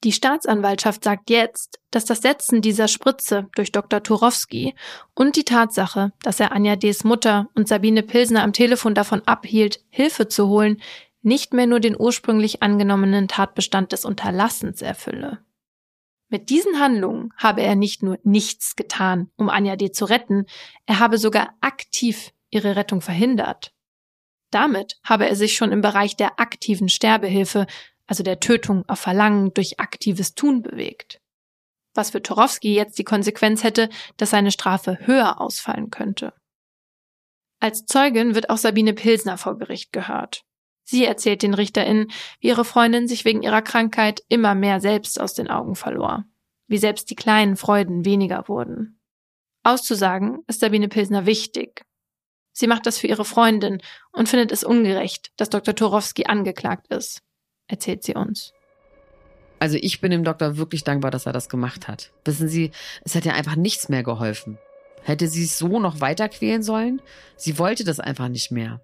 Die 0.05 0.13
Staatsanwaltschaft 0.13 1.03
sagt 1.03 1.31
jetzt, 1.31 1.81
dass 1.91 2.05
das 2.05 2.21
Setzen 2.21 2.61
dieser 2.61 2.89
Spritze 2.89 3.49
durch 3.55 3.73
Dr. 3.73 4.03
Turowski 4.03 4.75
und 5.15 5.35
die 5.35 5.45
Tatsache, 5.45 6.13
dass 6.23 6.41
er 6.41 6.53
Anja 6.53 6.77
D.s 6.77 7.05
Mutter 7.05 7.49
und 7.55 7.69
Sabine 7.69 8.03
Pilsner 8.03 8.43
am 8.43 8.53
Telefon 8.53 8.95
davon 8.95 9.23
abhielt, 9.25 9.81
Hilfe 9.89 10.29
zu 10.29 10.49
holen, 10.49 10.83
nicht 11.23 11.55
mehr 11.55 11.67
nur 11.67 11.81
den 11.81 11.99
ursprünglich 11.99 12.63
angenommenen 12.63 13.29
Tatbestand 13.29 13.93
des 13.93 14.05
Unterlassens 14.05 14.83
erfülle. 14.83 15.43
Mit 16.29 16.51
diesen 16.51 16.81
Handlungen 16.81 17.33
habe 17.39 17.63
er 17.63 17.75
nicht 17.75 18.03
nur 18.03 18.19
nichts 18.25 18.77
getan, 18.77 19.31
um 19.37 19.49
Anja 19.49 19.77
D. 19.77 19.91
zu 19.91 20.05
retten, 20.05 20.45
er 20.85 20.99
habe 20.99 21.17
sogar 21.17 21.55
aktiv 21.63 22.33
ihre 22.51 22.77
Rettung 22.77 23.01
verhindert. 23.01 23.73
Damit 24.51 24.99
habe 25.03 25.27
er 25.27 25.35
sich 25.35 25.57
schon 25.57 25.73
im 25.73 25.81
Bereich 25.81 26.15
der 26.17 26.39
aktiven 26.39 26.89
Sterbehilfe, 26.89 27.67
also 28.07 28.23
der 28.23 28.41
Tötung 28.41 28.85
auf 28.89 29.01
Verlangen 29.01 29.53
durch 29.55 29.81
aktives 29.81 30.35
Tun 30.35 30.63
bewegt. 30.63 31.21
Was 31.95 32.11
für 32.11 32.23
Torowski 32.23 32.75
jetzt 32.75 32.99
die 32.99 33.05
Konsequenz 33.05 33.63
hätte, 33.63 33.89
dass 34.17 34.31
seine 34.31 34.51
Strafe 34.51 34.99
höher 35.01 35.41
ausfallen 35.41 35.91
könnte. 35.91 36.33
Als 37.61 37.87
Zeugin 37.87 38.35
wird 38.35 38.51
auch 38.51 38.59
Sabine 38.59 38.93
Pilsner 38.93 39.39
vor 39.39 39.57
Gericht 39.59 39.93
gehört. 39.93 40.45
Sie 40.85 41.05
erzählt 41.05 41.43
den 41.43 41.55
RichterInnen, 41.55 42.11
wie 42.41 42.49
ihre 42.49 42.65
Freundin 42.65 43.09
sich 43.09 43.25
wegen 43.25 43.43
ihrer 43.43 43.63
Krankheit 43.63 44.23
immer 44.29 44.55
mehr 44.55 44.81
selbst 44.81 45.19
aus 45.19 45.35
den 45.35 45.49
Augen 45.49 45.75
verlor. 45.77 46.25
Wie 46.67 46.79
selbst 46.79 47.09
die 47.11 47.15
kleinen 47.15 47.57
Freuden 47.57 48.05
weniger 48.05 48.49
wurden. 48.49 49.01
Auszusagen 49.63 50.41
ist 50.47 50.61
Sabine 50.61 50.89
Pilsner 50.89 51.25
wichtig. 51.25 51.87
Sie 52.53 52.67
macht 52.67 52.87
das 52.87 52.99
für 52.99 53.07
ihre 53.07 53.25
Freundin 53.25 53.81
und 54.13 54.29
findet 54.29 54.53
es 54.53 54.63
ungerecht, 54.63 55.33
dass 55.37 55.49
Dr. 55.49 55.75
Torowski 55.75 56.27
angeklagt 56.27 56.89
ist, 56.89 57.23
erzählt 57.67 58.03
sie 58.03 58.15
uns. 58.15 58.53
Also 59.59 59.79
ich 59.81 60.01
bin 60.01 60.11
dem 60.11 60.25
Doktor 60.25 60.57
wirklich 60.57 60.85
dankbar, 60.85 61.11
dass 61.11 61.27
er 61.27 61.33
das 61.33 61.49
gemacht 61.49 61.89
hat. 61.89 62.13
Wissen 62.25 62.49
Sie, 62.49 62.71
es 63.03 63.15
hat 63.15 63.25
ja 63.25 63.33
einfach 63.33 63.57
nichts 63.57 63.89
mehr 63.89 64.03
geholfen. 64.03 64.59
Hätte 65.03 65.29
sie 65.29 65.45
es 65.45 65.59
so 65.59 65.81
noch 65.81 66.01
weiter 66.01 66.29
quälen 66.29 66.63
sollen? 66.63 67.01
Sie 67.37 67.59
wollte 67.59 67.85
das 67.85 68.01
einfach 68.01 68.29
nicht 68.29 68.51
mehr. 68.51 68.81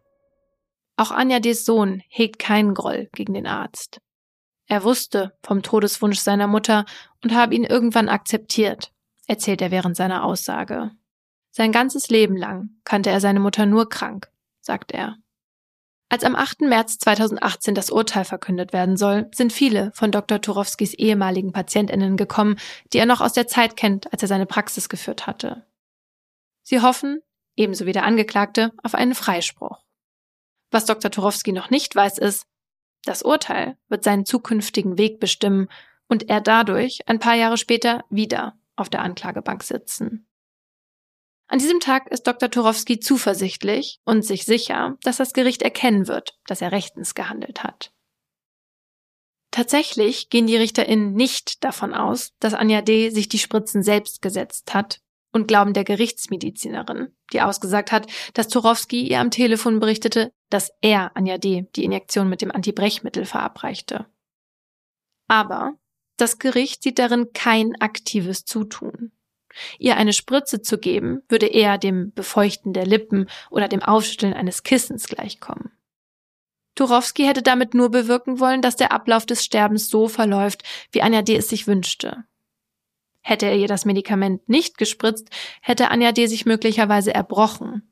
Auch 0.96 1.10
Anja 1.10 1.40
D.s 1.40 1.64
Sohn 1.64 2.02
hegt 2.08 2.38
keinen 2.38 2.74
Groll 2.74 3.08
gegen 3.14 3.32
den 3.32 3.46
Arzt. 3.46 4.00
Er 4.66 4.84
wusste 4.84 5.32
vom 5.42 5.62
Todeswunsch 5.62 6.18
seiner 6.18 6.46
Mutter 6.46 6.84
und 7.24 7.34
habe 7.34 7.54
ihn 7.54 7.64
irgendwann 7.64 8.08
akzeptiert, 8.08 8.92
erzählt 9.26 9.62
er 9.62 9.70
während 9.70 9.96
seiner 9.96 10.24
Aussage. 10.24 10.90
Sein 11.50 11.72
ganzes 11.72 12.10
Leben 12.10 12.36
lang 12.36 12.70
kannte 12.84 13.10
er 13.10 13.20
seine 13.20 13.40
Mutter 13.40 13.66
nur 13.66 13.88
krank, 13.88 14.30
sagt 14.60 14.92
er. 14.92 15.16
Als 16.12 16.24
am 16.24 16.34
8. 16.34 16.62
März 16.62 16.98
2018 16.98 17.76
das 17.76 17.88
Urteil 17.88 18.24
verkündet 18.24 18.72
werden 18.72 18.96
soll, 18.96 19.30
sind 19.32 19.52
viele 19.52 19.92
von 19.94 20.10
Dr. 20.10 20.40
Turowskis 20.40 20.92
ehemaligen 20.92 21.52
Patientinnen 21.52 22.16
gekommen, 22.16 22.58
die 22.92 22.98
er 22.98 23.06
noch 23.06 23.20
aus 23.20 23.32
der 23.32 23.46
Zeit 23.46 23.76
kennt, 23.76 24.12
als 24.12 24.20
er 24.22 24.28
seine 24.28 24.46
Praxis 24.46 24.88
geführt 24.88 25.28
hatte. 25.28 25.64
Sie 26.62 26.80
hoffen, 26.80 27.22
ebenso 27.54 27.86
wie 27.86 27.92
der 27.92 28.02
Angeklagte, 28.02 28.72
auf 28.82 28.96
einen 28.96 29.14
Freispruch. 29.14 29.84
Was 30.72 30.84
Dr. 30.84 31.12
Turowski 31.12 31.52
noch 31.52 31.70
nicht 31.70 31.94
weiß, 31.94 32.18
ist, 32.18 32.44
das 33.04 33.22
Urteil 33.22 33.78
wird 33.88 34.02
seinen 34.02 34.26
zukünftigen 34.26 34.98
Weg 34.98 35.20
bestimmen 35.20 35.68
und 36.08 36.28
er 36.28 36.40
dadurch 36.40 37.08
ein 37.08 37.20
paar 37.20 37.34
Jahre 37.34 37.56
später 37.56 38.04
wieder 38.10 38.58
auf 38.74 38.88
der 38.88 39.02
Anklagebank 39.02 39.62
sitzen. 39.62 40.26
An 41.50 41.58
diesem 41.58 41.80
Tag 41.80 42.06
ist 42.12 42.28
Dr. 42.28 42.48
Turowski 42.48 43.00
zuversichtlich 43.00 43.98
und 44.04 44.22
sich 44.24 44.44
sicher, 44.44 44.96
dass 45.02 45.16
das 45.16 45.32
Gericht 45.32 45.62
erkennen 45.62 46.06
wird, 46.06 46.38
dass 46.46 46.62
er 46.62 46.70
rechtens 46.70 47.16
gehandelt 47.16 47.64
hat. 47.64 47.92
Tatsächlich 49.50 50.30
gehen 50.30 50.46
die 50.46 50.54
RichterInnen 50.54 51.12
nicht 51.12 51.64
davon 51.64 51.92
aus, 51.92 52.30
dass 52.38 52.54
Anja 52.54 52.82
D. 52.82 53.10
sich 53.10 53.28
die 53.28 53.40
Spritzen 53.40 53.82
selbst 53.82 54.22
gesetzt 54.22 54.72
hat, 54.74 55.00
und 55.32 55.48
glauben 55.48 55.72
der 55.72 55.84
Gerichtsmedizinerin, 55.84 57.14
die 57.32 57.40
ausgesagt 57.40 57.92
hat, 57.92 58.10
dass 58.34 58.48
Turowski 58.48 59.08
ihr 59.08 59.20
am 59.20 59.30
Telefon 59.30 59.80
berichtete, 59.80 60.32
dass 60.48 60.72
er 60.80 61.16
Anja 61.16 61.38
D. 61.38 61.68
die 61.76 61.84
Injektion 61.84 62.28
mit 62.28 62.42
dem 62.42 62.50
Antibrechmittel 62.50 63.24
verabreichte. 63.24 64.06
Aber 65.28 65.74
das 66.16 66.38
Gericht 66.38 66.82
sieht 66.82 66.98
darin 66.98 67.32
kein 67.32 67.80
aktives 67.80 68.44
Zutun. 68.44 69.12
Ihr 69.78 69.96
eine 69.96 70.12
Spritze 70.12 70.62
zu 70.62 70.78
geben, 70.78 71.22
würde 71.28 71.46
eher 71.46 71.78
dem 71.78 72.12
Befeuchten 72.12 72.72
der 72.72 72.86
Lippen 72.86 73.26
oder 73.50 73.68
dem 73.68 73.82
Aufschütteln 73.82 74.34
eines 74.34 74.62
Kissens 74.62 75.06
gleichkommen. 75.06 75.72
Turowski 76.74 77.24
hätte 77.24 77.42
damit 77.42 77.74
nur 77.74 77.90
bewirken 77.90 78.40
wollen, 78.40 78.62
dass 78.62 78.76
der 78.76 78.92
Ablauf 78.92 79.26
des 79.26 79.44
Sterbens 79.44 79.88
so 79.88 80.08
verläuft, 80.08 80.62
wie 80.92 81.02
Anja 81.02 81.22
D. 81.22 81.36
es 81.36 81.48
sich 81.48 81.66
wünschte. 81.66 82.24
Hätte 83.20 83.46
er 83.46 83.56
ihr 83.56 83.68
das 83.68 83.84
Medikament 83.84 84.48
nicht 84.48 84.78
gespritzt, 84.78 85.28
hätte 85.60 85.90
Anja 85.90 86.12
D. 86.12 86.26
sich 86.26 86.46
möglicherweise 86.46 87.12
erbrochen. 87.12 87.86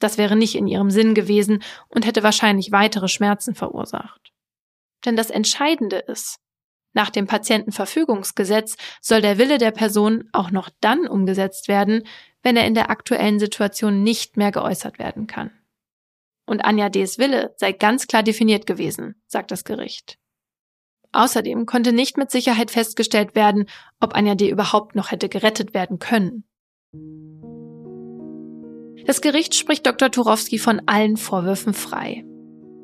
Das 0.00 0.18
wäre 0.18 0.36
nicht 0.36 0.54
in 0.54 0.66
ihrem 0.66 0.90
Sinn 0.90 1.14
gewesen 1.14 1.62
und 1.88 2.06
hätte 2.06 2.22
wahrscheinlich 2.22 2.72
weitere 2.72 3.08
Schmerzen 3.08 3.54
verursacht. 3.54 4.32
Denn 5.04 5.16
das 5.16 5.30
Entscheidende 5.30 5.96
ist, 5.96 6.40
nach 6.92 7.10
dem 7.10 7.26
Patientenverfügungsgesetz 7.26 8.76
soll 9.00 9.20
der 9.20 9.38
Wille 9.38 9.58
der 9.58 9.70
Person 9.70 10.28
auch 10.32 10.50
noch 10.50 10.70
dann 10.80 11.06
umgesetzt 11.06 11.68
werden, 11.68 12.04
wenn 12.42 12.56
er 12.56 12.66
in 12.66 12.74
der 12.74 12.90
aktuellen 12.90 13.38
Situation 13.38 14.02
nicht 14.02 14.36
mehr 14.36 14.50
geäußert 14.50 14.98
werden 14.98 15.26
kann. 15.26 15.50
Und 16.46 16.64
Anja 16.64 16.88
D.s 16.88 17.18
Wille 17.18 17.54
sei 17.56 17.72
ganz 17.72 18.06
klar 18.06 18.22
definiert 18.22 18.66
gewesen, 18.66 19.14
sagt 19.26 19.50
das 19.50 19.64
Gericht. 19.64 20.18
Außerdem 21.12 21.66
konnte 21.66 21.92
nicht 21.92 22.16
mit 22.16 22.30
Sicherheit 22.30 22.70
festgestellt 22.70 23.34
werden, 23.34 23.66
ob 24.00 24.14
Anja 24.14 24.34
D. 24.34 24.48
überhaupt 24.48 24.94
noch 24.94 25.10
hätte 25.10 25.28
gerettet 25.28 25.74
werden 25.74 25.98
können. 25.98 26.44
Das 29.06 29.20
Gericht 29.20 29.54
spricht 29.54 29.86
Dr. 29.86 30.10
Turowski 30.10 30.58
von 30.58 30.82
allen 30.86 31.16
Vorwürfen 31.16 31.74
frei. 31.74 32.24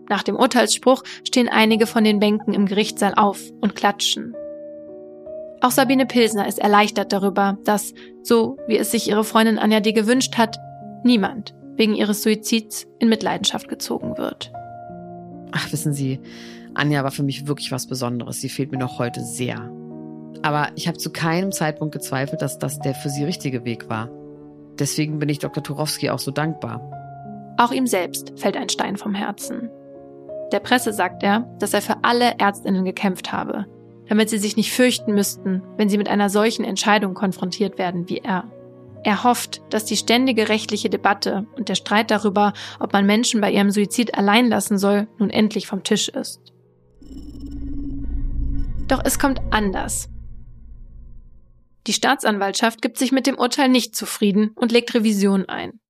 Nach 0.09 0.23
dem 0.23 0.37
Urteilsspruch 0.37 1.03
stehen 1.27 1.49
einige 1.49 1.87
von 1.87 2.05
den 2.05 2.21
Bänken 2.21 2.55
im 2.55 2.66
Gerichtssaal 2.66 3.14
auf 3.14 3.40
und 3.61 3.75
klatschen. 3.75 4.35
Auch 5.61 5.71
Sabine 5.71 6.07
Pilsner 6.07 6.47
ist 6.47 6.59
erleichtert 6.59 7.12
darüber, 7.12 7.59
dass, 7.64 7.95
so 8.23 8.59
wie 8.69 8.77
es 8.77 8.90
sich 8.90 9.09
ihre 9.09 9.25
Freundin 9.25 9.59
Anja 9.59 9.81
D. 9.81 9.92
gewünscht 9.92 10.37
hat, 10.37 10.59
niemand 11.03 11.55
wegen 11.77 11.95
ihres 11.95 12.23
Suizids 12.23 12.87
in 12.99 13.09
Mitleidenschaft 13.09 13.69
gezogen 13.69 14.16
wird. 14.16 14.53
Ach, 15.53 15.73
wissen 15.73 15.92
Sie, 15.92 16.21
Anja 16.75 17.05
war 17.05 17.11
für 17.11 17.23
mich 17.23 17.47
wirklich 17.47 17.73
was 17.73 17.87
Besonderes. 17.87 18.40
Sie 18.40 18.49
fehlt 18.49 18.71
mir 18.71 18.79
noch 18.79 18.99
heute 18.99 19.23
sehr. 19.23 19.71
Aber 20.42 20.69
ich 20.75 20.88
habe 20.88 20.99
zu 20.99 21.11
keinem 21.11 21.53
Zeitpunkt 21.53 21.92
gezweifelt, 21.92 22.42
dass 22.42 22.59
das 22.59 22.79
der 22.79 22.95
für 22.95 23.09
sie 23.09 23.25
richtige 23.25 23.64
Weg 23.64 23.88
war. 23.88 24.11
Deswegen 24.79 25.19
bin 25.19 25.29
ich 25.29 25.38
Dr. 25.38 25.62
Turowski 25.62 26.11
auch 26.11 26.19
so 26.19 26.31
dankbar. 26.31 26.81
Auch 27.57 27.73
ihm 27.73 27.87
selbst 27.87 28.38
fällt 28.38 28.57
ein 28.57 28.69
Stein 28.69 28.97
vom 28.97 29.14
Herzen. 29.14 29.71
Der 30.52 30.61
Presse 30.61 30.92
sagt 30.92 31.22
er, 31.22 31.40
dass 31.59 31.74
er 31.74 31.82
für 31.82 32.04
alle 32.04 32.38
Ärztinnen 32.38 32.85
gekämpft 32.85 33.32
habe, 33.32 33.66
damit 34.09 34.30
sie 34.30 34.38
sich 34.38 34.56
nicht 34.56 34.72
fürchten 34.72 35.14
müssten, 35.14 35.62
wenn 35.76 35.88
sie 35.88 35.98
mit 35.98 36.09
einer 36.09 36.30
solchen 36.30 36.64
Entscheidung 36.64 37.14
konfrontiert 37.14 37.78
werden 37.78 38.09
wie 38.09 38.18
er. 38.18 38.50
Er 39.02 39.22
hofft, 39.22 39.62
dass 39.70 39.85
die 39.85 39.96
ständige 39.96 40.48
rechtliche 40.48 40.90
Debatte 40.90 41.46
und 41.56 41.68
der 41.68 41.74
Streit 41.74 42.11
darüber, 42.11 42.52
ob 42.80 42.92
man 42.92 43.06
Menschen 43.06 43.40
bei 43.40 43.52
ihrem 43.52 43.70
Suizid 43.70 44.16
allein 44.16 44.48
lassen 44.48 44.78
soll, 44.78 45.09
nun 45.18 45.30
endlich 45.30 45.66
vom 45.66 45.85
Tisch 45.85 46.09
ist. 46.09 46.40
Doch 48.88 49.00
es 49.04 49.18
kommt 49.18 49.40
anders. 49.50 50.09
Die 51.87 51.92
Staatsanwaltschaft 51.92 52.82
gibt 52.82 52.98
sich 52.98 53.12
mit 53.12 53.26
dem 53.26 53.38
Urteil 53.38 53.68
nicht 53.68 53.94
zufrieden 53.94 54.50
und 54.56 54.72
legt 54.72 54.94
Revision 54.94 55.48
ein. 55.48 55.80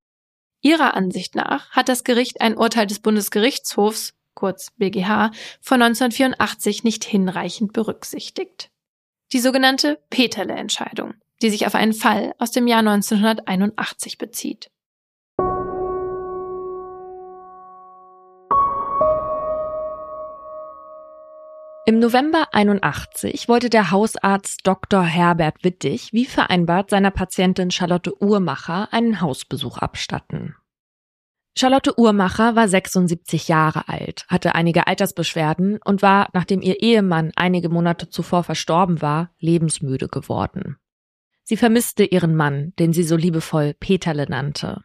Ihrer 0.61 0.95
Ansicht 0.95 1.35
nach 1.35 1.71
hat 1.71 1.89
das 1.89 2.03
Gericht 2.03 2.41
ein 2.41 2.57
Urteil 2.57 2.87
des 2.87 2.99
Bundesgerichtshofs, 2.99 4.13
kurz 4.37 4.71
BGH, 4.77 5.31
von 5.59 5.81
1984 5.81 6.83
nicht 6.83 7.03
hinreichend 7.03 7.73
berücksichtigt. 7.73 8.69
Die 9.33 9.39
sogenannte 9.39 9.99
Peterle-Entscheidung, 10.11 11.15
die 11.41 11.49
sich 11.49 11.65
auf 11.65 11.73
einen 11.75 11.93
Fall 11.93 12.33
aus 12.37 12.51
dem 12.51 12.67
Jahr 12.67 12.79
1981 12.79 14.19
bezieht. 14.19 14.69
Im 21.87 21.99
November 21.99 22.49
81 22.51 23.47
wollte 23.47 23.69
der 23.69 23.91
Hausarzt 23.91 24.67
Dr. 24.67 25.03
Herbert 25.03 25.63
Wittig 25.63 26.13
wie 26.13 26.25
vereinbart 26.25 26.89
seiner 26.89 27.11
Patientin 27.11 27.71
Charlotte 27.71 28.21
Uhrmacher 28.21 28.89
einen 28.91 29.21
Hausbesuch 29.21 29.77
abstatten. 29.77 30.55
Charlotte 31.57 31.99
Uhrmacher 31.99 32.55
war 32.55 32.67
76 32.67 33.47
Jahre 33.47 33.89
alt, 33.89 34.25
hatte 34.27 34.53
einige 34.53 34.85
Altersbeschwerden 34.85 35.79
und 35.83 36.03
war, 36.03 36.29
nachdem 36.33 36.61
ihr 36.61 36.83
Ehemann 36.83 37.31
einige 37.35 37.69
Monate 37.69 38.09
zuvor 38.09 38.43
verstorben 38.43 39.01
war, 39.01 39.31
lebensmüde 39.39 40.07
geworden. 40.07 40.77
Sie 41.43 41.57
vermisste 41.57 42.03
ihren 42.03 42.35
Mann, 42.35 42.73
den 42.77 42.93
sie 42.93 43.01
so 43.01 43.15
liebevoll 43.15 43.73
Peterle 43.73 44.27
nannte. 44.29 44.83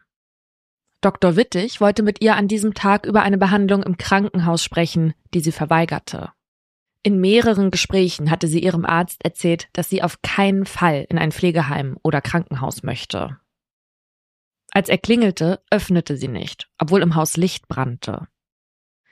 Dr. 1.01 1.35
Wittig 1.35 1.79
wollte 1.79 2.01
mit 2.01 2.23
ihr 2.23 2.35
an 2.35 2.47
diesem 2.47 2.73
Tag 2.73 3.05
über 3.05 3.21
eine 3.21 3.37
Behandlung 3.37 3.83
im 3.83 3.97
Krankenhaus 3.97 4.63
sprechen, 4.63 5.13
die 5.33 5.41
sie 5.41 5.51
verweigerte. 5.51 6.31
In 7.03 7.19
mehreren 7.19 7.69
Gesprächen 7.69 8.31
hatte 8.31 8.47
sie 8.47 8.63
ihrem 8.63 8.85
Arzt 8.85 9.23
erzählt, 9.23 9.67
dass 9.73 9.89
sie 9.89 10.01
auf 10.01 10.23
keinen 10.23 10.65
Fall 10.65 11.05
in 11.09 11.19
ein 11.19 11.33
Pflegeheim 11.33 11.97
oder 12.01 12.21
Krankenhaus 12.21 12.81
möchte. 12.81 13.37
Als 14.73 14.89
er 14.89 14.97
klingelte, 14.97 15.61
öffnete 15.69 16.17
sie 16.17 16.27
nicht, 16.27 16.67
obwohl 16.79 17.03
im 17.03 17.15
Haus 17.15 17.37
Licht 17.37 17.67
brannte. 17.67 18.27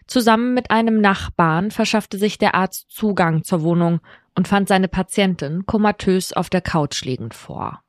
Zusammen 0.07 0.55
mit 0.55 0.71
einem 0.71 0.99
Nachbarn 0.99 1.69
verschaffte 1.69 2.17
sich 2.17 2.39
der 2.39 2.55
Arzt 2.55 2.89
Zugang 2.89 3.43
zur 3.43 3.61
Wohnung 3.61 4.01
und 4.35 4.47
fand 4.47 4.67
seine 4.67 4.87
Patientin 4.87 5.65
komatös 5.67 6.33
auf 6.33 6.49
der 6.49 6.61
Couch 6.61 7.03
liegend 7.03 7.35
vor. 7.35 7.83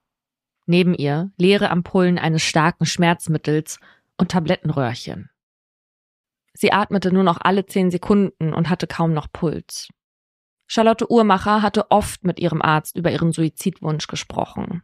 Neben 0.67 0.95
ihr 0.95 1.33
leere 1.39 1.71
Ampullen 1.71 2.19
eines 2.19 2.43
starken 2.43 2.85
Schmerzmittels 2.85 3.81
und 4.19 4.31
Tablettenröhrchen. 4.31 5.31
Sie 6.55 6.73
atmete 6.73 7.11
nur 7.11 7.25
noch 7.25 7.41
alle 7.41 7.65
zehn 7.65 7.91
Sekunden 7.91 8.53
und 8.53 8.69
hatte 8.69 8.87
kaum 8.87 9.15
noch 9.15 9.33
Puls. 9.33 9.89
Charlotte 10.67 11.11
Uhrmacher 11.11 11.63
hatte 11.63 11.91
oft 11.91 12.25
mit 12.25 12.39
ihrem 12.39 12.63
Arzt 12.63 12.97
über 12.97 13.11
ihren 13.11 13.33
Suizidwunsch 13.33 14.07
gesprochen. 14.07 14.83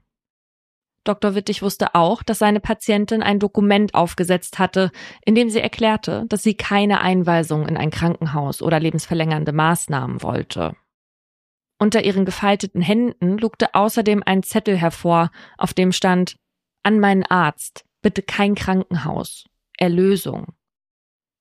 Dr. 1.04 1.34
Wittig 1.34 1.62
wusste 1.62 1.94
auch, 1.94 2.22
dass 2.22 2.38
seine 2.38 2.60
Patientin 2.60 3.22
ein 3.22 3.38
Dokument 3.38 3.94
aufgesetzt 3.94 4.58
hatte, 4.58 4.90
in 5.24 5.34
dem 5.34 5.48
sie 5.48 5.60
erklärte, 5.60 6.24
dass 6.28 6.42
sie 6.42 6.54
keine 6.54 7.00
Einweisung 7.00 7.66
in 7.66 7.76
ein 7.76 7.90
Krankenhaus 7.90 8.60
oder 8.60 8.78
lebensverlängernde 8.78 9.52
Maßnahmen 9.52 10.22
wollte. 10.22 10.76
Unter 11.78 12.04
ihren 12.04 12.24
gefalteten 12.24 12.82
Händen 12.82 13.38
lugte 13.38 13.74
außerdem 13.74 14.22
ein 14.26 14.42
Zettel 14.42 14.76
hervor, 14.76 15.30
auf 15.56 15.72
dem 15.72 15.92
stand 15.92 16.36
An 16.82 16.98
meinen 17.00 17.24
Arzt, 17.24 17.84
bitte 18.02 18.22
kein 18.22 18.54
Krankenhaus. 18.54 19.44
Erlösung. 19.78 20.54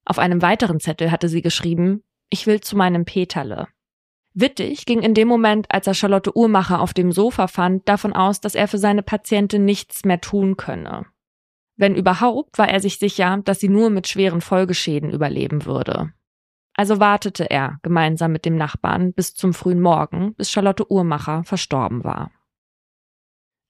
Auf 0.06 0.20
einem 0.20 0.41
weiteren 0.41 0.80
Zettel 0.80 1.12
hatte 1.12 1.28
sie 1.28 1.41
geschrieben 1.41 2.04
Ich 2.30 2.46
will 2.46 2.62
zu 2.62 2.78
meinem 2.78 3.04
Peterle. 3.04 3.67
Wittig 4.39 4.86
ging 4.86 5.02
in 5.02 5.15
dem 5.15 5.28
Moment, 5.28 5.65
als 5.71 5.88
er 5.88 5.95
Charlotte 5.95 6.38
Uhrmacher 6.38 6.80
auf 6.80 6.93
dem 6.93 7.12
Sofa 7.12 7.47
fand, 7.47 7.89
davon 7.89 8.13
aus, 8.13 8.39
dass 8.39 8.54
er 8.54 8.67
für 8.67 8.78
seine 8.78 9.02
Patientin 9.02 9.65
nichts 9.65 10.06
mehr 10.06 10.21
tun 10.21 10.58
könne. 10.58 11.08
Wenn 11.76 11.95
überhaupt, 11.95 12.60
war 12.60 12.69
er 12.69 12.80
sich 12.80 13.00
sicher, 13.00 13.41
dass 13.43 13.60
sie 13.60 13.67
nur 13.67 13.89
mit 13.89 14.08
schweren 14.08 14.41
Folgeschäden 14.41 15.10
überleben 15.10 15.65
würde. 15.65 16.13
Also 16.76 17.00
wartete 17.00 17.50
er 17.50 17.80
gemeinsam 17.82 18.32
mit 18.32 18.45
dem 18.45 18.58
Nachbarn 18.58 19.12
bis 19.12 19.34
zum 19.34 19.56
frühen 19.56 19.82
Morgen, 19.82 20.36
bis 20.36 20.52
Charlotte 20.52 20.91
Uhrmacher 20.91 21.43
verstorben 21.43 22.04
war. 22.04 22.30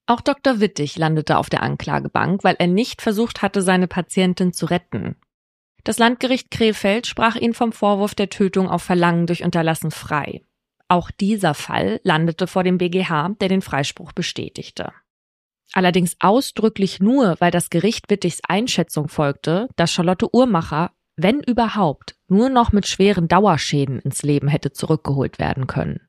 Auch 0.05 0.19
Dr. 0.19 0.59
Wittig 0.59 0.97
landete 0.97 1.37
auf 1.37 1.49
der 1.49 1.63
Anklagebank, 1.63 2.43
weil 2.43 2.57
er 2.59 2.67
nicht 2.67 3.01
versucht 3.01 3.41
hatte, 3.41 3.61
seine 3.61 3.87
Patientin 3.87 4.51
zu 4.51 4.65
retten. 4.65 5.15
Das 5.85 5.97
Landgericht 5.97 6.51
Krefeld 6.51 7.07
sprach 7.07 7.37
ihn 7.37 7.53
vom 7.53 7.71
Vorwurf 7.71 8.15
der 8.15 8.29
Tötung 8.29 8.67
auf 8.67 8.83
Verlangen 8.83 9.27
durch 9.27 9.45
Unterlassen 9.45 9.91
frei. 9.91 10.41
Auch 10.89 11.11
dieser 11.11 11.53
Fall 11.53 11.99
landete 12.03 12.47
vor 12.47 12.63
dem 12.63 12.77
BGH, 12.77 13.35
der 13.41 13.49
den 13.49 13.61
Freispruch 13.61 14.13
bestätigte. 14.13 14.93
Allerdings 15.73 16.15
ausdrücklich 16.19 17.01
nur, 17.01 17.35
weil 17.39 17.51
das 17.51 17.69
Gericht 17.69 18.09
Wittigs 18.09 18.39
Einschätzung 18.47 19.09
folgte, 19.09 19.67
dass 19.75 19.91
Charlotte 19.91 20.33
Uhrmacher, 20.33 20.91
wenn 21.17 21.41
überhaupt, 21.41 22.15
nur 22.29 22.49
noch 22.49 22.71
mit 22.71 22.87
schweren 22.87 23.27
Dauerschäden 23.27 23.99
ins 23.99 24.23
Leben 24.23 24.47
hätte 24.47 24.71
zurückgeholt 24.71 25.39
werden 25.39 25.67
können. 25.67 26.07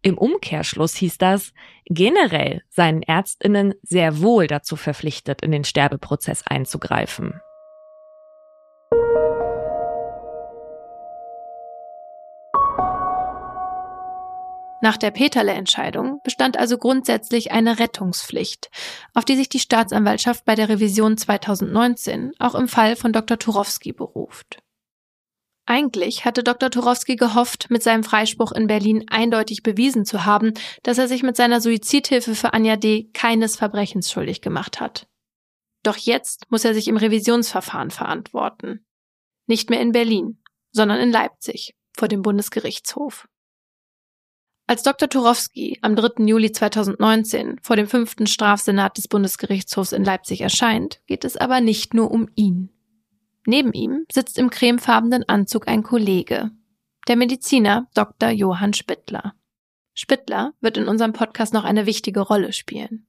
Im 0.00 0.16
Umkehrschluss 0.16 0.94
hieß 0.94 1.18
das, 1.18 1.52
generell 1.86 2.62
seien 2.68 3.02
Ärztinnen 3.02 3.74
sehr 3.82 4.20
wohl 4.20 4.46
dazu 4.46 4.76
verpflichtet, 4.76 5.42
in 5.42 5.50
den 5.50 5.64
Sterbeprozess 5.64 6.46
einzugreifen. 6.46 7.40
Nach 14.80 14.96
der 14.96 15.10
Peterle-Entscheidung 15.10 16.20
bestand 16.22 16.56
also 16.56 16.78
grundsätzlich 16.78 17.50
eine 17.50 17.80
Rettungspflicht, 17.80 18.70
auf 19.12 19.24
die 19.24 19.34
sich 19.34 19.48
die 19.48 19.58
Staatsanwaltschaft 19.58 20.44
bei 20.44 20.54
der 20.54 20.68
Revision 20.68 21.16
2019 21.16 22.32
auch 22.38 22.54
im 22.54 22.68
Fall 22.68 22.94
von 22.94 23.12
Dr. 23.12 23.38
Turowski 23.38 23.92
beruft. 23.92 24.62
Eigentlich 25.66 26.24
hatte 26.24 26.42
Dr. 26.42 26.70
Turowski 26.70 27.16
gehofft, 27.16 27.70
mit 27.70 27.82
seinem 27.82 28.02
Freispruch 28.02 28.52
in 28.52 28.68
Berlin 28.68 29.04
eindeutig 29.10 29.62
bewiesen 29.62 30.06
zu 30.06 30.24
haben, 30.24 30.54
dass 30.82 30.96
er 30.96 31.08
sich 31.08 31.22
mit 31.22 31.36
seiner 31.36 31.60
Suizidhilfe 31.60 32.34
für 32.34 32.54
Anja 32.54 32.76
D. 32.76 33.10
keines 33.12 33.56
Verbrechens 33.56 34.10
schuldig 34.10 34.40
gemacht 34.40 34.80
hat. 34.80 35.08
Doch 35.82 35.96
jetzt 35.96 36.50
muss 36.50 36.64
er 36.64 36.72
sich 36.72 36.88
im 36.88 36.96
Revisionsverfahren 36.96 37.90
verantworten. 37.90 38.86
Nicht 39.46 39.68
mehr 39.68 39.80
in 39.80 39.92
Berlin, 39.92 40.42
sondern 40.70 41.00
in 41.00 41.10
Leipzig 41.10 41.74
vor 41.96 42.08
dem 42.08 42.22
Bundesgerichtshof. 42.22 43.28
Als 44.70 44.82
Dr. 44.82 45.08
Turowski 45.08 45.78
am 45.80 45.96
3. 45.96 46.26
Juli 46.26 46.52
2019 46.52 47.58
vor 47.62 47.74
dem 47.74 47.86
fünften 47.86 48.26
Strafsenat 48.26 48.98
des 48.98 49.08
Bundesgerichtshofs 49.08 49.92
in 49.92 50.04
Leipzig 50.04 50.42
erscheint, 50.42 51.00
geht 51.06 51.24
es 51.24 51.38
aber 51.38 51.62
nicht 51.62 51.94
nur 51.94 52.10
um 52.10 52.28
ihn. 52.34 52.68
Neben 53.46 53.72
ihm 53.72 54.04
sitzt 54.12 54.36
im 54.36 54.50
cremefarbenen 54.50 55.26
Anzug 55.26 55.68
ein 55.68 55.82
Kollege, 55.82 56.50
der 57.08 57.16
Mediziner 57.16 57.88
Dr. 57.94 58.28
Johann 58.28 58.74
Spittler. 58.74 59.32
Spittler 59.94 60.52
wird 60.60 60.76
in 60.76 60.86
unserem 60.86 61.14
Podcast 61.14 61.54
noch 61.54 61.64
eine 61.64 61.86
wichtige 61.86 62.20
Rolle 62.20 62.52
spielen. 62.52 63.06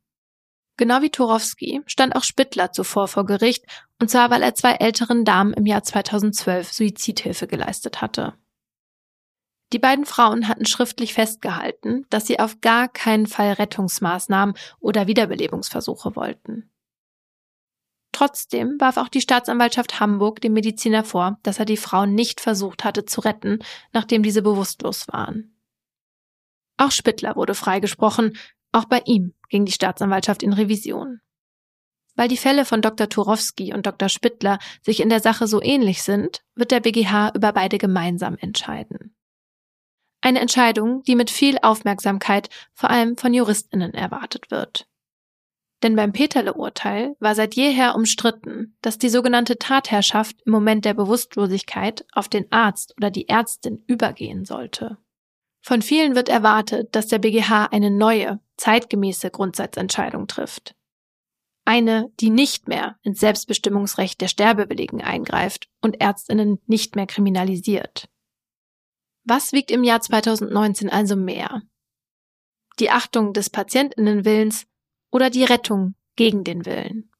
Genau 0.77 1.01
wie 1.01 1.09
Turowski 1.09 1.81
stand 1.87 2.15
auch 2.15 2.23
Spittler 2.23 2.71
zuvor 2.71 3.09
vor 3.09 3.25
Gericht, 3.25 3.65
und 3.99 4.09
zwar 4.09 4.29
weil 4.29 4.43
er 4.43 4.55
zwei 4.55 4.75
älteren 4.75 5.25
Damen 5.25 5.51
im 5.51 5.65
Jahr 5.65 5.83
2012 5.83 6.71
Suizidhilfe 6.71 7.47
geleistet 7.47 7.99
hatte. 7.99 8.35
Die 9.71 9.79
beiden 9.79 10.05
Frauen 10.05 10.47
hatten 10.47 10.65
schriftlich 10.65 11.13
festgehalten, 11.13 12.05
dass 12.09 12.25
sie 12.25 12.39
auf 12.39 12.59
gar 12.61 12.87
keinen 12.87 13.27
Fall 13.27 13.53
Rettungsmaßnahmen 13.53 14.55
oder 14.79 15.07
Wiederbelebungsversuche 15.07 16.15
wollten. 16.15 16.71
Trotzdem 18.11 18.75
warf 18.79 18.97
auch 18.97 19.09
die 19.09 19.21
Staatsanwaltschaft 19.21 19.99
Hamburg 19.99 20.41
dem 20.41 20.53
Mediziner 20.53 21.03
vor, 21.03 21.37
dass 21.43 21.59
er 21.59 21.65
die 21.65 21.77
Frauen 21.77 22.15
nicht 22.15 22.41
versucht 22.41 22.83
hatte 22.83 23.05
zu 23.05 23.21
retten, 23.21 23.59
nachdem 23.93 24.23
diese 24.23 24.41
bewusstlos 24.41 25.07
waren. 25.07 25.55
Auch 26.77 26.91
Spittler 26.91 27.35
wurde 27.35 27.53
freigesprochen, 27.53 28.37
auch 28.71 28.85
bei 28.85 29.01
ihm 29.05 29.33
ging 29.49 29.65
die 29.65 29.71
Staatsanwaltschaft 29.71 30.41
in 30.41 30.53
Revision. 30.53 31.21
Weil 32.15 32.27
die 32.27 32.37
Fälle 32.37 32.65
von 32.65 32.81
Dr. 32.81 33.07
Turowski 33.07 33.73
und 33.73 33.85
Dr. 33.85 34.09
Spittler 34.09 34.59
sich 34.81 34.99
in 34.99 35.09
der 35.09 35.21
Sache 35.21 35.47
so 35.47 35.61
ähnlich 35.61 36.01
sind, 36.01 36.41
wird 36.55 36.71
der 36.71 36.79
BGH 36.79 37.33
über 37.35 37.53
beide 37.53 37.77
gemeinsam 37.77 38.35
entscheiden. 38.37 39.15
Eine 40.21 40.39
Entscheidung, 40.39 41.03
die 41.03 41.15
mit 41.15 41.29
viel 41.29 41.57
Aufmerksamkeit 41.61 42.49
vor 42.73 42.89
allem 42.89 43.17
von 43.17 43.33
Juristinnen 43.33 43.93
erwartet 43.93 44.51
wird. 44.51 44.87
Denn 45.81 45.95
beim 45.95 46.11
Peterle-Urteil 46.11 47.15
war 47.19 47.35
seit 47.35 47.55
jeher 47.55 47.95
umstritten, 47.95 48.75
dass 48.81 48.97
die 48.97 49.07
sogenannte 49.07 49.57
Tatherrschaft 49.57 50.41
im 50.45 50.51
Moment 50.51 50.83
der 50.83 50.93
Bewusstlosigkeit 50.93 52.05
auf 52.11 52.27
den 52.27 52.51
Arzt 52.51 52.93
oder 52.97 53.11
die 53.11 53.29
Ärztin 53.29 53.81
übergehen 53.87 54.43
sollte. 54.43 54.97
Von 55.61 55.81
vielen 55.81 56.15
wird 56.15 56.29
erwartet, 56.29 56.95
dass 56.95 57.07
der 57.07 57.19
BGH 57.19 57.67
eine 57.67 57.91
neue, 57.91 58.39
zeitgemäße 58.57 59.29
Grundsatzentscheidung 59.29 60.27
trifft. 60.27 60.75
Eine, 61.65 62.11
die 62.19 62.29
nicht 62.29 62.67
mehr 62.67 62.97
ins 63.03 63.19
Selbstbestimmungsrecht 63.19 64.19
der 64.19 64.27
Sterbewilligen 64.27 65.01
eingreift 65.01 65.69
und 65.81 66.01
Ärztinnen 66.01 66.59
nicht 66.65 66.95
mehr 66.95 67.05
kriminalisiert. 67.05 68.09
Was 69.29 69.51
wiegt 69.53 69.69
im 69.69 69.83
Jahr 69.83 70.01
2019 70.01 70.89
also 70.89 71.15
mehr? 71.15 71.61
Die 72.79 72.89
Achtung 72.89 73.31
des 73.31 73.51
Patientinnenwillens 73.51 74.65
oder 75.11 75.29
die 75.29 75.43
Rettung 75.43 75.93
gegen 76.15 76.43
den 76.43 76.65
Willen? 76.65 77.11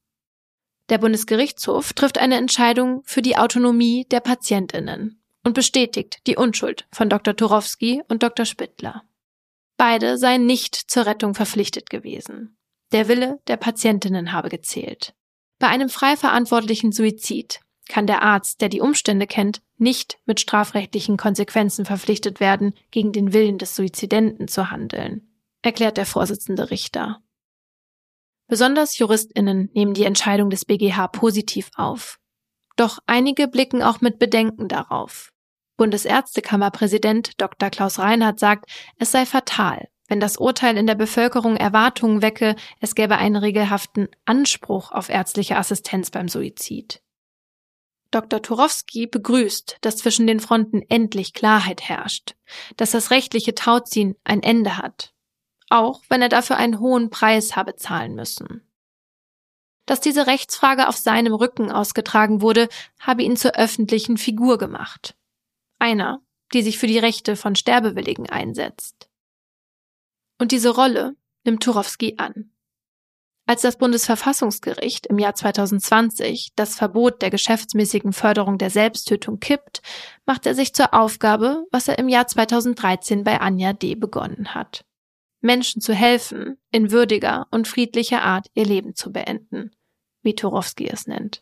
Der 0.89 0.97
Bundesgerichtshof 0.97 1.93
trifft 1.93 2.17
eine 2.17 2.37
Entscheidung 2.37 3.03
für 3.05 3.21
die 3.21 3.37
Autonomie 3.37 4.07
der 4.09 4.21
Patientinnen 4.21 5.21
und 5.43 5.53
bestätigt 5.53 6.25
die 6.25 6.35
Unschuld 6.35 6.87
von 6.91 7.09
Dr. 7.09 7.35
Turowski 7.35 8.01
und 8.07 8.23
Dr. 8.23 8.47
Spittler. 8.47 9.03
Beide 9.77 10.17
seien 10.17 10.47
nicht 10.47 10.73
zur 10.75 11.05
Rettung 11.05 11.35
verpflichtet 11.35 11.91
gewesen. 11.91 12.57
Der 12.91 13.07
Wille 13.07 13.39
der 13.45 13.57
Patientinnen 13.57 14.31
habe 14.31 14.49
gezählt. 14.49 15.13
Bei 15.59 15.67
einem 15.67 15.89
frei 15.89 16.17
verantwortlichen 16.17 16.91
Suizid 16.91 17.59
kann 17.89 18.07
der 18.07 18.21
Arzt, 18.21 18.61
der 18.61 18.69
die 18.69 18.79
Umstände 18.79 19.27
kennt, 19.27 19.61
nicht 19.77 20.19
mit 20.25 20.39
strafrechtlichen 20.39 21.17
Konsequenzen 21.17 21.83
verpflichtet 21.83 22.39
werden, 22.39 22.73
gegen 22.91 23.11
den 23.11 23.33
Willen 23.33 23.57
des 23.57 23.75
Suizidenten 23.75 24.47
zu 24.47 24.71
handeln, 24.71 25.27
erklärt 25.61 25.97
der 25.97 26.05
Vorsitzende 26.05 26.71
Richter. 26.71 27.21
Besonders 28.47 28.97
Juristinnen 28.97 29.69
nehmen 29.73 29.93
die 29.93 30.05
Entscheidung 30.05 30.49
des 30.49 30.65
BGH 30.65 31.07
positiv 31.09 31.69
auf. 31.75 32.19
Doch 32.77 32.99
einige 33.05 33.47
blicken 33.47 33.83
auch 33.83 33.99
mit 33.99 34.19
Bedenken 34.19 34.69
darauf. 34.69 35.31
Bundesärztekammerpräsident 35.77 37.39
Dr. 37.41 37.69
Klaus 37.69 37.99
Reinhardt 37.99 38.39
sagt, 38.39 38.69
es 38.97 39.11
sei 39.11 39.25
fatal, 39.25 39.87
wenn 40.07 40.19
das 40.19 40.37
Urteil 40.37 40.77
in 40.77 40.87
der 40.87 40.95
Bevölkerung 40.95 41.55
Erwartungen 41.55 42.21
wecke, 42.21 42.55
es 42.79 42.95
gäbe 42.95 43.17
einen 43.17 43.35
regelhaften 43.35 44.09
Anspruch 44.25 44.91
auf 44.91 45.09
ärztliche 45.09 45.55
Assistenz 45.55 46.09
beim 46.09 46.27
Suizid. 46.27 47.01
Dr. 48.11 48.41
Turowski 48.41 49.05
begrüßt, 49.05 49.77
dass 49.81 49.97
zwischen 49.97 50.25
den 50.25 50.39
Fronten 50.39 50.81
endlich 50.89 51.33
Klarheit 51.33 51.81
herrscht, 51.81 52.35
dass 52.75 52.91
das 52.91 53.11
rechtliche 53.11 53.53
Tauziehen 53.53 54.15
ein 54.23 54.41
Ende 54.41 54.77
hat, 54.77 55.13
auch 55.69 56.01
wenn 56.09 56.21
er 56.21 56.29
dafür 56.29 56.57
einen 56.57 56.79
hohen 56.79 57.09
Preis 57.11 57.55
habe 57.55 57.75
zahlen 57.75 58.15
müssen. 58.15 58.67
Dass 59.85 59.99
diese 59.99 60.27
Rechtsfrage 60.27 60.87
auf 60.87 60.97
seinem 60.97 61.33
Rücken 61.33 61.71
ausgetragen 61.71 62.41
wurde, 62.41 62.69
habe 62.99 63.23
ihn 63.23 63.35
zur 63.35 63.55
öffentlichen 63.55 64.17
Figur 64.17 64.57
gemacht. 64.57 65.15
Einer, 65.79 66.21
die 66.53 66.61
sich 66.61 66.77
für 66.77 66.87
die 66.87 66.99
Rechte 66.99 67.35
von 67.35 67.55
Sterbewilligen 67.55 68.29
einsetzt. 68.29 69.09
Und 70.39 70.51
diese 70.51 70.69
Rolle 70.69 71.15
nimmt 71.43 71.63
Turowski 71.63 72.15
an. 72.17 72.51
Als 73.49 73.63
das 73.63 73.77
Bundesverfassungsgericht 73.77 75.07
im 75.07 75.17
Jahr 75.17 75.33
2020 75.33 76.51
das 76.55 76.75
Verbot 76.75 77.23
der 77.23 77.31
geschäftsmäßigen 77.31 78.13
Förderung 78.13 78.59
der 78.59 78.69
Selbsttötung 78.69 79.39
kippt, 79.39 79.81
macht 80.27 80.45
er 80.45 80.53
sich 80.53 80.75
zur 80.75 80.93
Aufgabe, 80.93 81.65
was 81.71 81.87
er 81.87 81.97
im 81.97 82.09
Jahr 82.09 82.27
2013 82.27 83.23
bei 83.23 83.41
Anja 83.41 83.73
D. 83.73 83.95
begonnen 83.95 84.53
hat. 84.53 84.85
Menschen 85.41 85.81
zu 85.81 85.95
helfen, 85.95 86.59
in 86.69 86.91
würdiger 86.91 87.47
und 87.49 87.67
friedlicher 87.67 88.21
Art 88.21 88.51
ihr 88.53 88.65
Leben 88.65 88.93
zu 88.93 89.11
beenden, 89.11 89.71
wie 90.21 90.35
Turowski 90.35 90.87
es 90.87 91.07
nennt. 91.07 91.41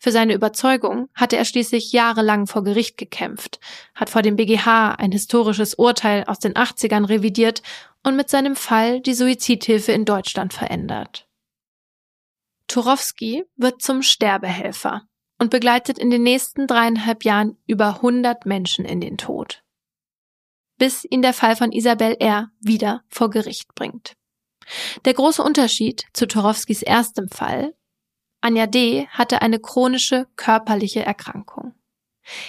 Für 0.00 0.12
seine 0.12 0.34
Überzeugung 0.34 1.08
hatte 1.14 1.36
er 1.36 1.44
schließlich 1.44 1.90
jahrelang 1.90 2.46
vor 2.46 2.62
Gericht 2.62 2.96
gekämpft, 2.96 3.58
hat 3.96 4.08
vor 4.08 4.22
dem 4.22 4.36
BGH 4.36 4.92
ein 4.92 5.10
historisches 5.10 5.74
Urteil 5.74 6.22
aus 6.28 6.38
den 6.38 6.54
80ern 6.54 7.08
revidiert 7.08 7.62
und 8.02 8.16
mit 8.16 8.30
seinem 8.30 8.56
Fall 8.56 9.00
die 9.00 9.14
Suizidhilfe 9.14 9.92
in 9.92 10.04
Deutschland 10.04 10.54
verändert. 10.54 11.28
Turowski 12.66 13.44
wird 13.56 13.82
zum 13.82 14.02
Sterbehelfer 14.02 15.08
und 15.38 15.50
begleitet 15.50 15.98
in 15.98 16.10
den 16.10 16.22
nächsten 16.22 16.66
dreieinhalb 16.66 17.24
Jahren 17.24 17.56
über 17.66 17.96
100 17.96 18.46
Menschen 18.46 18.84
in 18.84 19.00
den 19.00 19.16
Tod. 19.16 19.62
Bis 20.76 21.04
ihn 21.04 21.22
der 21.22 21.32
Fall 21.32 21.56
von 21.56 21.72
Isabel 21.72 22.16
R. 22.20 22.50
wieder 22.60 23.02
vor 23.08 23.30
Gericht 23.30 23.74
bringt. 23.74 24.16
Der 25.04 25.14
große 25.14 25.42
Unterschied 25.42 26.06
zu 26.12 26.26
Turowskis 26.28 26.82
erstem 26.82 27.28
Fall, 27.28 27.74
Anja 28.40 28.66
D. 28.66 29.08
hatte 29.08 29.42
eine 29.42 29.58
chronische 29.58 30.28
körperliche 30.36 31.02
Erkrankung. 31.02 31.74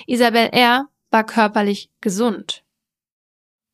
Isabel 0.06 0.50
R. 0.52 0.90
war 1.10 1.26
körperlich 1.26 1.90
gesund. 2.02 2.64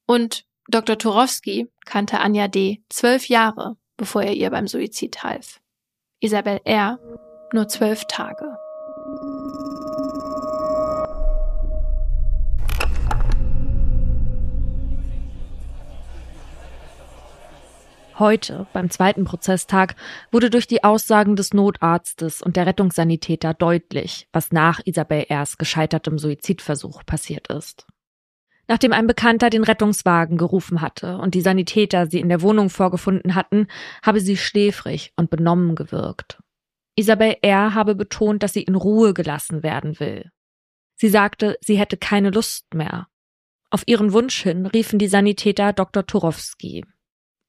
Und 0.05 0.45
Dr. 0.67 0.97
Turowski 0.97 1.67
kannte 1.85 2.19
Anja 2.19 2.47
D. 2.47 2.81
zwölf 2.89 3.29
Jahre, 3.29 3.77
bevor 3.97 4.23
er 4.23 4.33
ihr 4.33 4.49
beim 4.49 4.67
Suizid 4.67 5.23
half. 5.23 5.61
Isabel 6.19 6.59
R. 6.65 6.97
nur 7.53 7.67
zwölf 7.67 8.05
Tage. 8.05 8.57
Heute, 18.17 18.65
beim 18.73 18.89
zweiten 18.89 19.25
Prozesstag, 19.25 19.95
wurde 20.31 20.49
durch 20.49 20.65
die 20.65 20.83
Aussagen 20.83 21.35
des 21.35 21.53
Notarztes 21.53 22.41
und 22.41 22.55
der 22.55 22.65
Rettungssanitäter 22.65 23.53
deutlich, 23.53 24.27
was 24.31 24.51
nach 24.51 24.79
Isabel 24.85 25.25
R.'s 25.27 25.57
gescheitertem 25.57 26.17
Suizidversuch 26.17 27.05
passiert 27.05 27.49
ist. 27.49 27.85
Nachdem 28.67 28.93
ein 28.93 29.07
Bekannter 29.07 29.49
den 29.49 29.63
Rettungswagen 29.63 30.37
gerufen 30.37 30.81
hatte 30.81 31.17
und 31.17 31.35
die 31.35 31.41
Sanitäter 31.41 32.07
sie 32.07 32.19
in 32.19 32.29
der 32.29 32.41
Wohnung 32.41 32.69
vorgefunden 32.69 33.35
hatten, 33.35 33.67
habe 34.03 34.19
sie 34.19 34.37
schläfrig 34.37 35.13
und 35.15 35.29
benommen 35.29 35.75
gewirkt. 35.75 36.39
Isabel 36.95 37.35
R. 37.41 37.73
habe 37.73 37.93
betont, 37.93 38.41
dass 38.41 38.53
sie 38.53 38.63
in 38.63 38.75
Ruhe 38.75 39.13
gelassen 39.13 39.63
werden 39.63 39.99
will. 39.99 40.31
Sie 40.95 41.09
sagte, 41.09 41.57
sie 41.61 41.77
hätte 41.77 41.97
keine 41.97 42.31
Lust 42.31 42.73
mehr. 42.73 43.07
Auf 43.69 43.83
ihren 43.85 44.13
Wunsch 44.13 44.41
hin 44.41 44.65
riefen 44.65 44.97
die 44.99 45.07
Sanitäter 45.07 45.73
Dr. 45.73 46.05
Turowski. 46.05 46.85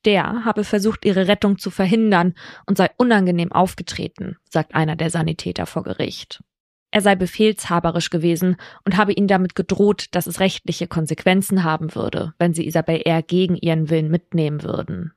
Der 0.05 0.45
habe 0.45 0.65
versucht, 0.65 1.05
ihre 1.05 1.29
Rettung 1.29 1.59
zu 1.59 1.71
verhindern 1.71 2.35
und 2.67 2.77
sei 2.77 2.91
unangenehm 2.97 3.53
aufgetreten, 3.53 4.37
sagt 4.51 4.75
einer 4.75 4.97
der 4.97 5.11
Sanitäter 5.11 5.67
vor 5.67 5.85
Gericht. 5.85 6.43
Er 6.97 7.03
sei 7.03 7.15
befehlshaberisch 7.15 8.09
gewesen 8.09 8.57
und 8.87 8.97
habe 8.97 9.13
ihn 9.13 9.29
damit 9.29 9.55
gedroht, 9.55 10.07
dass 10.13 10.27
es 10.27 10.41
rechtliche 10.41 10.87
Konsequenzen 10.87 11.63
haben 11.63 11.95
würde, 11.95 12.33
wenn 12.39 12.55
sie 12.55 12.67
Isabel 12.67 13.03
R. 13.05 13.21
gegen 13.21 13.55
ihren 13.55 13.91
Willen 13.91 14.11
mitnehmen 14.11 14.63
würden. 14.63 15.13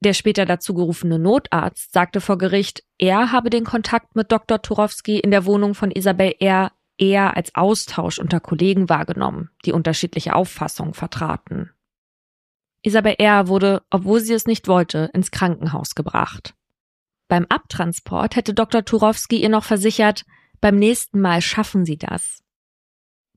Der 0.00 0.12
später 0.12 0.44
dazu 0.44 0.74
gerufene 0.74 1.20
Notarzt 1.20 1.92
sagte 1.92 2.20
vor 2.20 2.36
Gericht, 2.36 2.82
er 2.98 3.30
habe 3.30 3.48
den 3.48 3.62
Kontakt 3.62 4.16
mit 4.16 4.32
Dr. 4.32 4.60
Turowski 4.60 5.20
in 5.20 5.30
der 5.30 5.46
Wohnung 5.46 5.76
von 5.76 5.92
Isabel 5.92 6.34
R. 6.40 6.72
eher 6.96 7.36
als 7.36 7.54
Austausch 7.54 8.18
unter 8.18 8.40
Kollegen 8.40 8.88
wahrgenommen, 8.88 9.50
die 9.66 9.72
unterschiedliche 9.72 10.34
Auffassungen 10.34 10.94
vertraten. 10.94 11.70
Isabel 12.82 13.14
R. 13.18 13.46
wurde, 13.46 13.82
obwohl 13.90 14.18
sie 14.18 14.34
es 14.34 14.46
nicht 14.46 14.66
wollte, 14.66 15.10
ins 15.14 15.30
Krankenhaus 15.30 15.94
gebracht. 15.94 16.56
Beim 17.28 17.46
Abtransport 17.48 18.34
hätte 18.34 18.52
Dr. 18.52 18.84
Turowski 18.84 19.40
ihr 19.40 19.48
noch 19.48 19.62
versichert, 19.62 20.24
beim 20.60 20.76
nächsten 20.76 21.20
Mal 21.20 21.42
schaffen 21.42 21.84
Sie 21.84 21.98
das. 21.98 22.42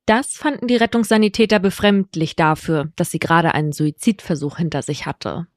Das 0.06 0.34
fanden 0.34 0.68
die 0.68 0.76
Rettungssanitäter 0.76 1.60
befremdlich 1.60 2.36
dafür, 2.36 2.92
dass 2.96 3.12
sie 3.12 3.20
gerade 3.20 3.54
einen 3.54 3.72
Suizidversuch 3.72 4.58
hinter 4.58 4.82
sich 4.82 5.06
hatte. 5.06 5.48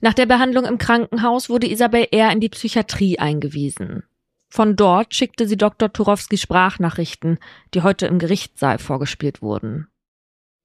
Nach 0.00 0.14
der 0.14 0.26
Behandlung 0.26 0.64
im 0.64 0.78
Krankenhaus 0.78 1.48
wurde 1.48 1.70
Isabel 1.70 2.06
eher 2.10 2.30
in 2.32 2.40
die 2.40 2.48
Psychiatrie 2.48 3.18
eingewiesen. 3.18 4.04
Von 4.48 4.76
dort 4.76 5.14
schickte 5.14 5.46
sie 5.46 5.56
Dr. 5.56 5.92
Turowski 5.92 6.38
Sprachnachrichten, 6.38 7.38
die 7.74 7.82
heute 7.82 8.06
im 8.06 8.18
Gerichtssaal 8.18 8.78
vorgespielt 8.78 9.42
wurden. 9.42 9.88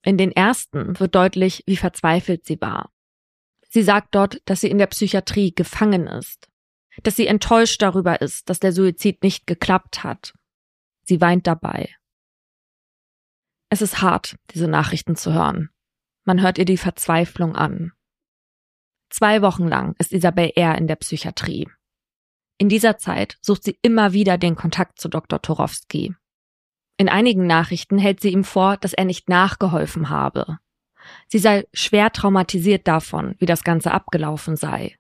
In 0.04 0.18
den 0.18 0.32
ersten 0.32 1.00
wird 1.00 1.16
deutlich, 1.16 1.64
wie 1.68 1.78
verzweifelt 1.78 2.46
sie 2.46 2.60
war. 2.62 2.92
Sie 3.70 3.84
sagt 3.84 4.16
dort, 4.16 4.42
dass 4.46 4.62
sie 4.62 4.70
in 4.70 4.78
der 4.78 4.88
Psychiatrie 4.88 5.54
gefangen 5.54 6.08
ist 6.08 6.47
dass 7.04 7.16
sie 7.16 7.28
enttäuscht 7.28 7.82
darüber 7.82 8.22
ist, 8.22 8.50
dass 8.50 8.60
der 8.60 8.72
Suizid 8.72 9.24
nicht 9.24 9.48
geklappt 9.48 10.04
hat. 10.04 10.34
Sie 11.04 11.22
weint 11.22 11.48
dabei. 11.48 11.96
Es 13.70 13.82
ist 13.82 14.02
hart, 14.02 14.38
diese 14.52 14.68
Nachrichten 14.68 15.16
zu 15.16 15.34
hören. 15.34 15.70
Man 16.24 16.42
hört 16.42 16.58
ihr 16.58 16.66
die 16.66 16.78
Verzweiflung 16.78 17.56
an. 17.56 17.92
Zwei 19.10 19.42
Wochen 19.42 19.68
lang 19.68 19.96
ist 20.00 20.12
Isabel 20.12 20.52
R. 20.56 20.78
in 20.78 20.88
der 20.88 20.98
Psychiatrie. 20.98 21.70
In 22.58 22.70
dieser 22.70 22.98
Zeit 22.98 23.38
sucht 23.42 23.64
sie 23.64 23.78
immer 23.82 24.14
wieder 24.14 24.38
den 24.38 24.56
Kontakt 24.56 25.00
zu 25.00 25.10
Dr. 25.10 25.42
Torowski. 25.42 26.16
In 26.98 27.08
einigen 27.08 27.46
Nachrichten 27.46 28.00
hält 28.00 28.20
sie 28.20 28.32
ihm 28.32 28.44
vor, 28.44 28.78
dass 28.78 28.94
er 28.94 29.06
nicht 29.06 29.30
nachgeholfen 29.30 30.10
habe. 30.10 30.58
Sie 31.28 31.40
sei 31.40 31.66
schwer 31.74 32.12
traumatisiert 32.12 32.88
davon, 32.88 33.36
wie 33.38 33.46
das 33.46 33.64
Ganze 33.64 33.92
abgelaufen 33.92 34.56
sei 34.56 34.98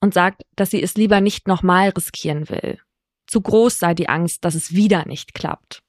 und 0.00 0.14
sagt, 0.14 0.42
dass 0.56 0.70
sie 0.70 0.82
es 0.82 0.94
lieber 0.94 1.20
nicht 1.20 1.48
nochmal 1.48 1.90
riskieren 1.90 2.48
will. 2.48 2.78
Zu 3.26 3.40
groß 3.40 3.78
sei 3.78 3.94
die 3.94 4.08
Angst, 4.08 4.44
dass 4.44 4.54
es 4.54 4.72
wieder 4.72 5.06
nicht 5.06 5.34
klappt. 5.34 5.82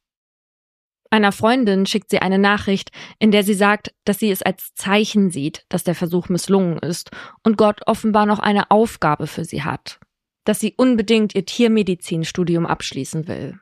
Einer 1.11 1.31
Freundin 1.31 1.85
schickt 1.85 2.11
sie 2.11 2.19
eine 2.19 2.37
Nachricht, 2.37 2.91
in 3.17 3.31
der 3.31 3.43
sie 3.43 3.55
sagt, 3.55 3.93
dass 4.05 4.19
sie 4.19 4.29
es 4.29 4.43
als 4.43 4.73
Zeichen 4.75 5.31
sieht, 5.31 5.65
dass 5.69 5.83
der 5.83 5.95
Versuch 5.95 6.29
misslungen 6.29 6.77
ist 6.77 7.09
und 7.43 7.57
Gott 7.57 7.81
offenbar 7.87 8.25
noch 8.25 8.39
eine 8.39 8.69
Aufgabe 8.69 9.27
für 9.27 9.45
sie 9.45 9.63
hat. 9.63 9.99
dass 10.45 10.59
sie 10.59 10.73
unbedingt 10.75 11.35
ihr 11.35 11.45
Tiermedizinstudium 11.45 12.65
abschließen 12.65 13.27
will. 13.27 13.59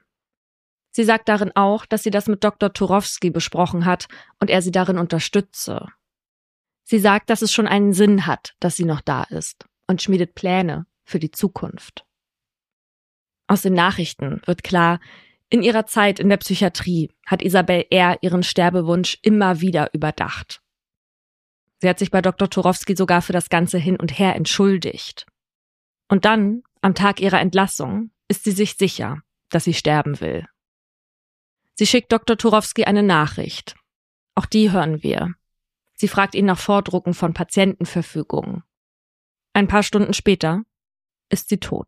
Sie 0.92 1.04
sagt 1.04 1.28
darin 1.28 1.52
auch, 1.54 1.86
dass 1.86 2.04
sie 2.04 2.12
das 2.12 2.28
mit 2.28 2.46
Dr. 2.46 2.72
Turowski 2.72 3.30
besprochen 3.30 3.84
hat 3.84 4.08
und 4.40 4.50
er 4.50 4.62
sie 4.62 4.72
darin 4.72 4.98
unterstütze. 4.98 5.88
Sie 6.86 7.00
sagt, 7.00 7.30
dass 7.30 7.42
es 7.42 7.52
schon 7.52 7.68
einen 7.68 7.92
Sinn 7.92 8.26
hat, 8.26 8.54
dass 8.62 8.78
sie 8.78 8.86
noch 8.86 9.02
da 9.02 9.24
ist 9.24 9.66
und 9.88 10.02
schmiedet 10.02 10.36
Pläne 10.36 10.86
für 11.04 11.20
die 11.20 11.32
Zukunft. 11.32 12.06
Aus 13.48 13.62
den 13.62 13.74
Nachrichten 13.74 14.42
wird 14.46 14.64
klar, 14.64 15.00
in 15.50 15.64
ihrer 15.64 15.86
Zeit 15.86 16.20
in 16.20 16.28
der 16.28 16.38
Psychiatrie 16.38 17.10
hat 17.26 17.42
Isabel 17.42 17.86
R. 17.90 18.18
ihren 18.22 18.44
Sterbewunsch 18.44 19.18
immer 19.22 19.62
wieder 19.62 19.94
überdacht. 19.94 20.62
Sie 21.80 21.88
hat 21.88 22.00
sich 22.00 22.12
bei 22.12 22.22
Dr. 22.22 22.50
Turowski 22.50 22.96
sogar 22.96 23.22
für 23.22 23.34
das 23.34 23.50
Ganze 23.50 23.78
hin 23.78 23.98
und 23.98 24.20
her 24.20 24.36
entschuldigt. 24.36 25.26
Und 26.10 26.26
dann, 26.26 26.64
am 26.82 26.96
Tag 26.96 27.22
ihrer 27.22 27.40
Entlassung, 27.40 28.12
ist 28.28 28.44
sie 28.44 28.52
sich 28.52 28.76
sicher, 28.76 29.22
dass 29.50 29.64
sie 29.64 29.74
sterben 29.74 30.20
will. 30.20 30.46
Sie 31.76 31.86
schickt 31.86 32.12
Dr. 32.12 32.38
Turowski 32.38 32.86
eine 32.86 33.04
Nachricht. 33.04 33.76
Auch 34.36 34.48
die 34.48 34.72
hören 34.72 35.04
wir. 35.04 35.36
Sie 35.94 36.08
fragt 36.08 36.36
ihn 36.36 36.46
nach 36.46 36.60
Vordrucken 36.60 37.14
von 37.14 37.34
Patientenverfügungen. 37.34 38.64
Ein 39.58 39.68
paar 39.68 39.82
Stunden 39.82 40.14
später 40.14 40.62
ist 41.32 41.50
sie 41.50 41.58
tot. 41.58 41.88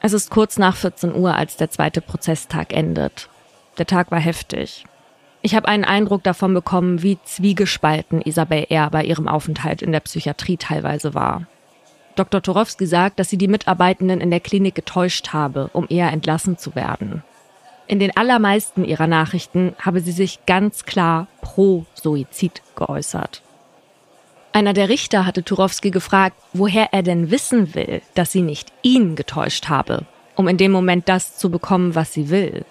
Es 0.00 0.14
ist 0.14 0.30
kurz 0.30 0.56
nach 0.56 0.74
14 0.74 1.14
Uhr, 1.14 1.34
als 1.34 1.58
der 1.58 1.68
zweite 1.68 2.00
Prozesstag 2.00 2.72
endet. 2.72 3.28
Der 3.76 3.84
Tag 3.84 4.10
war 4.10 4.18
heftig. 4.18 4.86
Ich 5.42 5.54
habe 5.54 5.68
einen 5.68 5.84
Eindruck 5.84 6.22
davon 6.22 6.54
bekommen, 6.54 7.02
wie 7.02 7.18
zwiegespalten 7.22 8.22
Isabel 8.22 8.64
R. 8.70 8.88
bei 8.88 9.04
ihrem 9.04 9.28
Aufenthalt 9.28 9.82
in 9.82 9.92
der 9.92 10.00
Psychiatrie 10.00 10.56
teilweise 10.56 11.12
war. 11.12 11.46
Dr. 12.14 12.40
Torowski 12.40 12.86
sagt, 12.86 13.18
dass 13.18 13.28
sie 13.28 13.36
die 13.36 13.48
Mitarbeitenden 13.48 14.22
in 14.22 14.30
der 14.30 14.40
Klinik 14.40 14.74
getäuscht 14.74 15.34
habe, 15.34 15.68
um 15.74 15.84
eher 15.90 16.10
entlassen 16.10 16.56
zu 16.56 16.74
werden. 16.74 17.22
In 17.88 17.98
den 17.98 18.16
allermeisten 18.16 18.86
ihrer 18.86 19.06
Nachrichten 19.06 19.76
habe 19.78 20.00
sie 20.00 20.12
sich 20.12 20.46
ganz 20.46 20.86
klar 20.86 21.26
pro 21.42 21.84
Suizid 21.92 22.62
geäußert. 22.74 23.42
Einer 24.56 24.72
der 24.72 24.88
Richter 24.88 25.26
hatte 25.26 25.42
Turowski 25.42 25.90
gefragt, 25.90 26.40
woher 26.54 26.94
er 26.94 27.02
denn 27.02 27.30
wissen 27.30 27.74
will, 27.74 28.00
dass 28.14 28.32
sie 28.32 28.40
nicht 28.40 28.72
ihn 28.80 29.14
getäuscht 29.14 29.68
habe, 29.68 30.06
um 30.34 30.48
in 30.48 30.56
dem 30.56 30.72
Moment 30.72 31.10
das 31.10 31.36
zu 31.36 31.50
bekommen, 31.50 31.94
was 31.94 32.14
sie 32.14 32.30
will. 32.30 32.64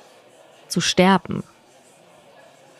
Zu 0.67 0.81
sterben. 0.81 1.43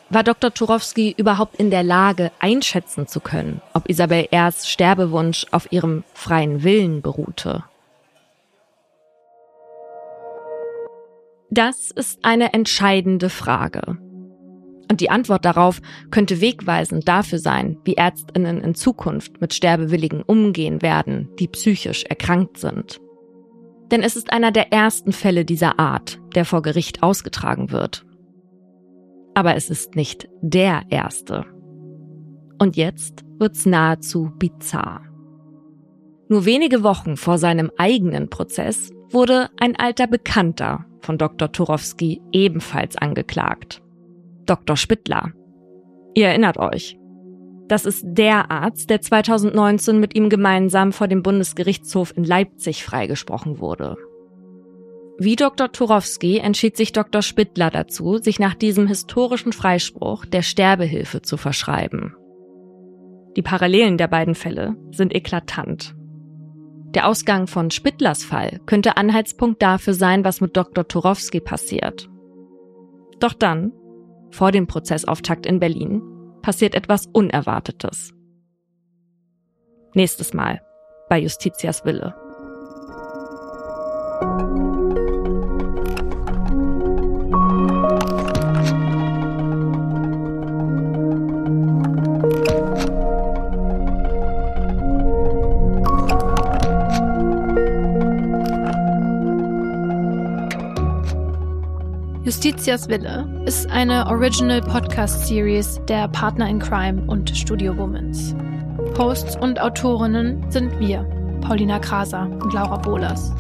War 0.10 0.24
Dr. 0.24 0.52
Turowski 0.52 1.14
überhaupt 1.16 1.58
in 1.58 1.70
der 1.70 1.84
Lage, 1.84 2.32
einschätzen 2.40 3.06
zu 3.06 3.20
können, 3.20 3.62
ob 3.76 3.88
Isabel 3.88 4.28
R.'s 4.32 4.68
Sterbewunsch 4.68 5.46
auf 5.52 5.72
ihrem 5.72 6.04
freien 6.16 6.64
Willen 6.64 7.04
beruhte? 7.04 7.64
Das 11.52 11.92
ist 11.92 12.26
eine 12.26 12.54
entscheidende 12.54 13.30
Frage. 13.30 14.00
Und 14.90 15.02
die 15.02 15.10
Antwort 15.10 15.46
darauf 15.46 15.82
könnte 16.12 16.42
wegweisend 16.42 17.08
dafür 17.08 17.40
sein, 17.40 17.78
wie 17.86 17.96
Ärztinnen 17.96 18.62
in 18.62 18.76
Zukunft 18.76 19.42
mit 19.42 19.54
Sterbewilligen 19.54 20.22
umgehen 20.22 20.82
werden, 20.82 21.30
die 21.40 21.48
psychisch 21.48 22.04
erkrankt 22.04 22.58
sind. 22.58 23.00
Denn 23.92 24.02
es 24.02 24.16
ist 24.16 24.32
einer 24.32 24.52
der 24.52 24.72
ersten 24.72 25.12
Fälle 25.12 25.46
dieser 25.46 25.80
Art, 25.80 26.20
der 26.36 26.46
vor 26.46 26.62
Gericht 26.62 27.04
ausgetragen 27.04 27.72
wird. 27.72 28.06
Aber 29.34 29.56
es 29.56 29.70
ist 29.70 29.96
nicht 29.96 30.28
der 30.42 30.84
erste. 30.90 31.46
Und 32.60 32.78
jetzt 32.78 33.24
wird's 33.38 33.66
nahezu 33.66 34.32
bizarr. 34.38 35.02
Nur 36.30 36.46
wenige 36.46 36.84
Wochen 36.84 37.18
vor 37.18 37.38
seinem 37.38 37.72
eigenen 37.78 38.30
Prozess 38.30 38.92
wurde 39.12 39.50
ein 39.60 39.76
alter 39.76 40.08
Bekannter 40.08 40.86
von 41.02 41.18
Dr. 41.18 41.52
Turowski 41.52 42.22
ebenfalls 42.32 42.98
angeklagt. 42.98 43.82
Dr. 44.46 44.78
Spittler. 44.78 45.32
Ihr 46.14 46.28
erinnert 46.28 46.58
euch. 46.58 46.98
Das 47.68 47.86
ist 47.86 48.04
der 48.06 48.52
Arzt, 48.52 48.90
der 48.90 49.02
2019 49.02 50.00
mit 50.00 50.16
ihm 50.16 50.30
gemeinsam 50.30 50.94
vor 50.94 51.08
dem 51.08 51.24
Bundesgerichtshof 51.24 52.16
in 52.16 52.24
Leipzig 52.24 52.84
freigesprochen 52.84 53.60
wurde. 53.60 53.98
Wie 55.18 55.36
Dr. 55.36 55.72
Turowski 55.72 56.38
entschied 56.38 56.76
sich 56.78 56.92
Dr. 56.92 57.22
Spittler 57.22 57.72
dazu, 57.72 58.18
sich 58.18 58.38
nach 58.38 58.54
diesem 58.54 58.86
historischen 58.86 59.54
Freispruch 59.54 60.26
der 60.26 60.42
Sterbehilfe 60.42 61.22
zu 61.22 61.38
verschreiben. 61.38 62.16
Die 63.36 63.42
Parallelen 63.42 63.98
der 63.98 64.08
beiden 64.08 64.36
Fälle 64.36 64.76
sind 64.92 65.16
eklatant. 65.16 65.96
Der 66.94 67.08
Ausgang 67.08 67.48
von 67.48 67.72
Spittlers 67.72 68.24
Fall 68.24 68.62
könnte 68.66 68.98
Anhaltspunkt 68.98 69.62
dafür 69.62 69.94
sein, 69.94 70.24
was 70.24 70.40
mit 70.40 70.56
Dr. 70.56 70.88
Turowski 70.88 71.40
passiert. 71.40 72.10
Doch 73.20 73.34
dann 73.34 73.72
vor 74.36 74.52
dem 74.52 74.68
Prozessauftakt 74.68 75.46
in 75.46 75.60
Berlin, 75.60 76.02
passiert 76.42 76.76
etwas 76.76 77.08
Unerwartetes. 77.08 78.14
Nächstes 79.94 80.34
Mal 80.34 80.62
bei 81.10 81.20
Justitias 81.20 81.86
Wille. 81.86 82.25
Justitias 102.26 102.90
Wille 102.90 103.30
ist 103.46 103.70
eine 103.70 104.08
Original 104.08 104.60
Podcast 104.60 105.28
Series 105.28 105.80
der 105.88 106.08
Partner 106.08 106.50
in 106.50 106.58
Crime 106.58 107.04
und 107.06 107.30
Studio 107.38 107.78
Womans. 107.78 108.36
Hosts 108.98 109.38
und 109.38 109.62
Autorinnen 109.62 110.44
sind 110.50 110.80
wir, 110.80 111.04
Paulina 111.42 111.78
Kraser 111.78 112.28
und 112.42 112.52
Laura 112.52 112.78
Bohlers. 112.78 113.32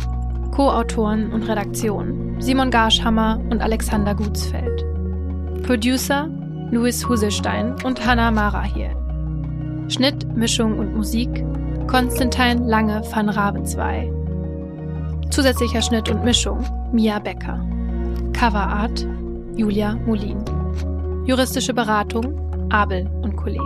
Co-Autoren 0.51 1.33
und 1.33 1.49
Redaktion 1.49 2.36
Simon 2.38 2.69
Garschhammer 2.69 3.41
und 3.49 3.59
Alexander 3.63 4.13
Gutsfeld. 4.13 4.86
Producer 5.63 6.29
Louis 6.69 7.09
Huselstein 7.09 7.73
und 7.83 8.05
Hannah 8.05 8.29
Marahiel. 8.29 8.95
Schnitt, 9.88 10.27
Mischung 10.36 10.77
und 10.77 10.95
Musik 10.95 11.43
Konstantin 11.88 12.67
Lange 12.67 13.01
van 13.11 13.29
Ravenzwei. 13.29 14.11
Zusätzlicher 15.31 15.81
Schnitt 15.81 16.07
und 16.07 16.23
Mischung 16.23 16.63
Mia 16.91 17.17
Becker. 17.17 17.65
Coverart 18.36 19.07
Julia 19.55 19.95
Molin. 20.05 20.43
Juristische 21.25 21.73
Beratung 21.73 22.38
Abel 22.69 23.09
und 23.21 23.38
Kollegen. 23.38 23.63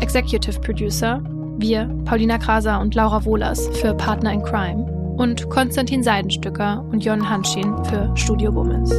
Executive 0.00 0.58
Producer 0.60 1.22
wir, 1.58 1.88
Paulina 2.04 2.38
Kraser 2.38 2.80
und 2.80 2.94
Laura 2.94 3.24
Wohlers 3.24 3.68
für 3.78 3.94
Partner 3.94 4.32
in 4.32 4.42
Crime 4.42 4.84
und 5.18 5.48
Konstantin 5.50 6.02
Seidenstücker 6.02 6.84
und 6.90 7.04
Jon 7.04 7.28
Hanschin 7.28 7.84
für 7.84 8.10
Studio 8.16 8.52
Womans. 8.54 8.90